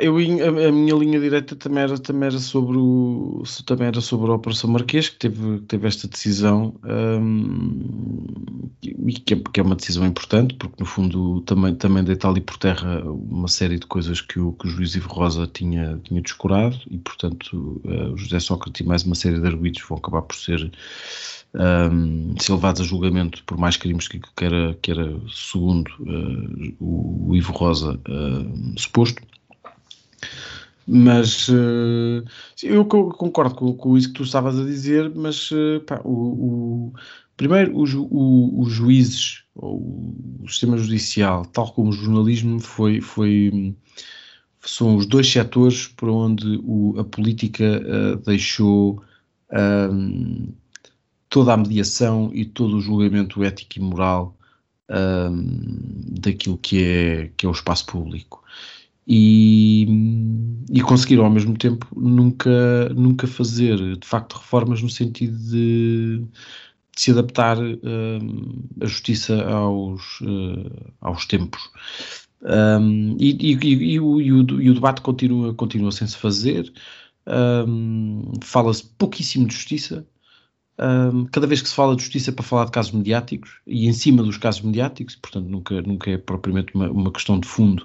[0.00, 4.30] Eu, a, a, minha linha direita também era, também era, sobre, o, também era sobre
[4.30, 9.76] a Operação Marquês, que teve, teve esta decisão, um, e que é, que é, uma
[9.76, 14.20] decisão importante, porque no fundo também, também deita ali por terra uma série de coisas
[14.20, 18.40] que o, que o juiz Ivo Rosa tinha, tinha descurado, e portanto uh, o José
[18.40, 20.70] Sócrates e mais uma série de arguidos vão acabar por ser,
[21.54, 26.74] um, ser levados a julgamento por mais crimes que, que, era, que era segundo uh,
[26.78, 29.22] o, o, Ivo Rosa uh, suposto.
[30.90, 32.24] Mas uh,
[32.62, 36.92] eu concordo com, com, isso que tu estavas a dizer, mas uh, pá, o, o,
[37.36, 43.76] primeiro os, o, os juízes, ou o sistema judicial, tal como o jornalismo, foi, foi,
[44.64, 46.58] são os dois setores por onde
[46.98, 49.02] a política uh, deixou
[49.52, 50.48] um,
[51.28, 54.34] toda a mediação e todo o julgamento ético e moral
[54.90, 55.60] um,
[56.18, 58.42] daquilo que é, que é o espaço público
[59.08, 59.86] e,
[60.70, 66.18] e conseguiram ao mesmo tempo nunca, nunca fazer de facto reformas no sentido de,
[66.94, 71.70] de se adaptar uh, a justiça aos, uh, aos tempos.
[72.42, 76.70] Um, e, e, e, o, o, e, o, debate continua, continua sem se fazer.
[77.26, 80.06] Um, Fala-se pouquíssimo de justiça.
[80.78, 83.88] Um, cada vez que se fala de justiça é para falar de casos mediáticos e
[83.88, 87.84] em cima dos casos mediáticos, portanto nunca, nunca é propriamente uma, uma questão de fundo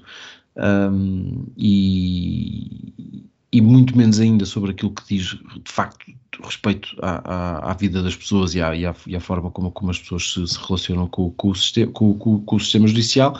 [1.58, 6.06] e, e muito menos ainda sobre aquilo que diz de facto
[6.44, 9.72] respeito à, à, à vida das pessoas e à, e à, e à forma como,
[9.72, 13.40] como, as pessoas se, se relacionam com, com, o sistema, com, com, o sistema judicial,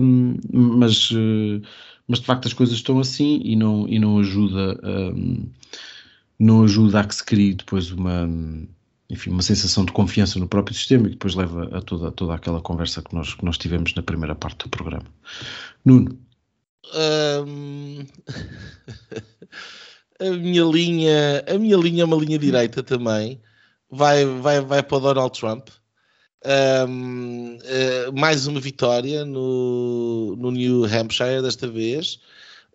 [0.00, 1.10] um, mas,
[2.06, 5.46] mas de facto as coisas estão assim e não, não ajuda um,
[6.38, 8.28] não ajuda a que se crie depois uma
[9.10, 12.60] enfim, uma sensação de confiança no próprio sistema e depois leva a toda, toda aquela
[12.60, 15.06] conversa que nós, que nós tivemos na primeira parte do programa.
[15.84, 16.18] Nuno.
[16.94, 18.04] Um...
[20.20, 23.40] a minha linha, a minha linha é uma linha direita também.
[23.90, 25.68] Vai, vai, vai para o Donald Trump.
[26.44, 32.20] Um, uh, eh, mais uma vitória no, no New Hampshire desta vez.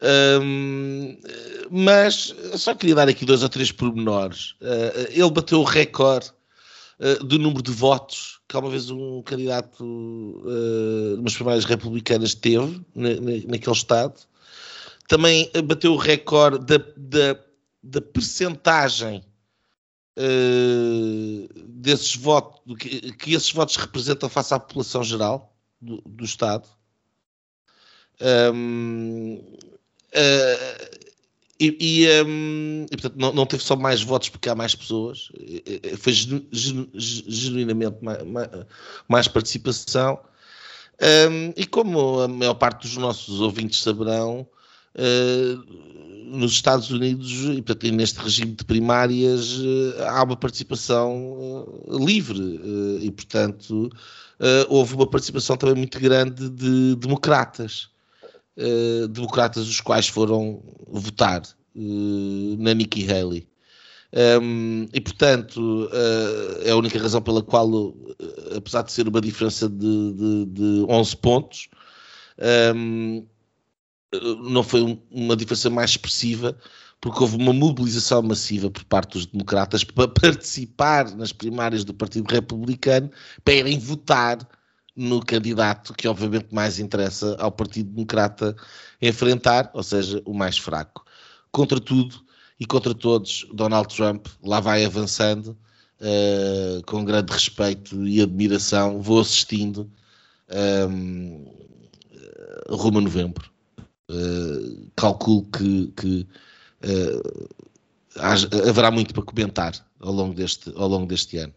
[0.04, 1.18] Um,
[1.72, 4.52] mas só queria dar aqui dois ou três pormenores.
[4.62, 6.30] Uh, ele bateu o recorde
[7.00, 12.82] uh, do número de votos que uma vez um candidato uh, nas primárias republicanas teve
[12.94, 14.20] na, na, naquele estado.
[15.08, 17.40] Também bateu o recorde da, da,
[17.82, 19.24] da percentagem
[20.18, 26.68] uh, desses votos, que, que, esses votos representam face à população geral do, do Estado.
[28.54, 29.42] Um,
[30.15, 31.03] uh,
[31.60, 35.31] e, e, um, e, portanto, não, não, teve só mais votos porque há mais pessoas,
[35.98, 38.19] foi genu, genu, genuinamente mais,
[39.07, 40.19] mais participação.
[41.02, 44.48] Um, e como a maior parte dos nossos ouvintes saberão,
[44.95, 52.06] uh, nos Estados Unidos, e portanto, neste regime de primárias, uh, há uma participação uh,
[52.06, 52.60] livre
[53.02, 53.90] e, portanto,
[54.68, 57.90] houve uma participação também muito grande de democratas.
[58.56, 61.42] Uh, democratas os quais foram votar
[61.76, 63.48] uh, na Nikki Haley.
[64.42, 67.96] Um, e portanto, uh, é a única razão pela qual,
[68.56, 71.70] apesar de ser uma diferença de, de, de 11 pontos,
[72.80, 73.26] um,
[74.52, 76.56] não foi uma diferença mais expressiva,
[77.02, 82.30] porque houve uma mobilização massiva por parte dos democratas para participar nas primárias do Partido
[82.30, 83.10] Republicano
[83.44, 84.38] para irem votar
[84.95, 88.56] no candidato que obviamente mais interessa ao Partido Democrata
[89.02, 91.03] enfrentar, ou seja, o mais fraco.
[91.52, 92.24] Contra tudo
[92.60, 95.57] e contra todos, Donald Trump lá vai avançando
[95.99, 99.02] uh, com grande respeito e admiração.
[99.02, 99.91] Vou assistindo
[100.90, 101.53] um, ehm,
[102.70, 103.52] rumo a novembro.
[104.10, 106.28] Uh, calculo que, que
[106.84, 107.49] uh,
[108.68, 111.53] haverá muito para comentar ao longo deste, ao longo deste ano.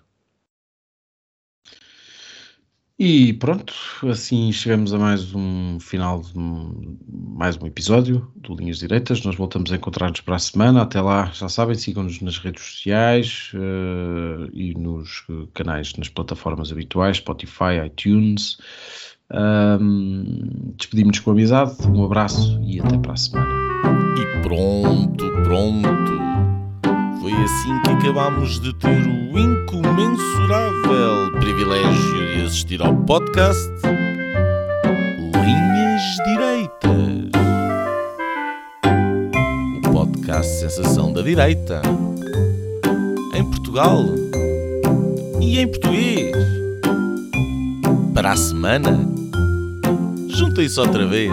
[2.99, 3.75] E pronto,
[4.11, 9.23] assim chegamos a mais um final de um, mais um episódio do Linhas Direitas.
[9.23, 10.81] Nós voltamos a encontrar-nos para a semana.
[10.81, 17.19] Até lá, já sabem, sigam-nos nas redes sociais uh, e nos canais, nas plataformas habituais,
[17.19, 18.57] Spotify, iTunes.
[19.31, 21.77] Um, Despedimos-nos com amizade.
[21.87, 23.53] Um abraço e até para a semana.
[24.17, 26.17] E pronto, pronto.
[27.21, 31.16] Foi assim que acabámos de ter o incomensurável
[31.47, 33.71] privilégio de assistir ao podcast
[35.33, 37.31] Linhas Direitas.
[39.77, 41.83] O podcast Sensação da Direita.
[43.33, 44.03] Em Portugal
[45.41, 46.37] e em português.
[48.13, 49.09] Para a semana,
[50.29, 51.31] juntem-se outra vez.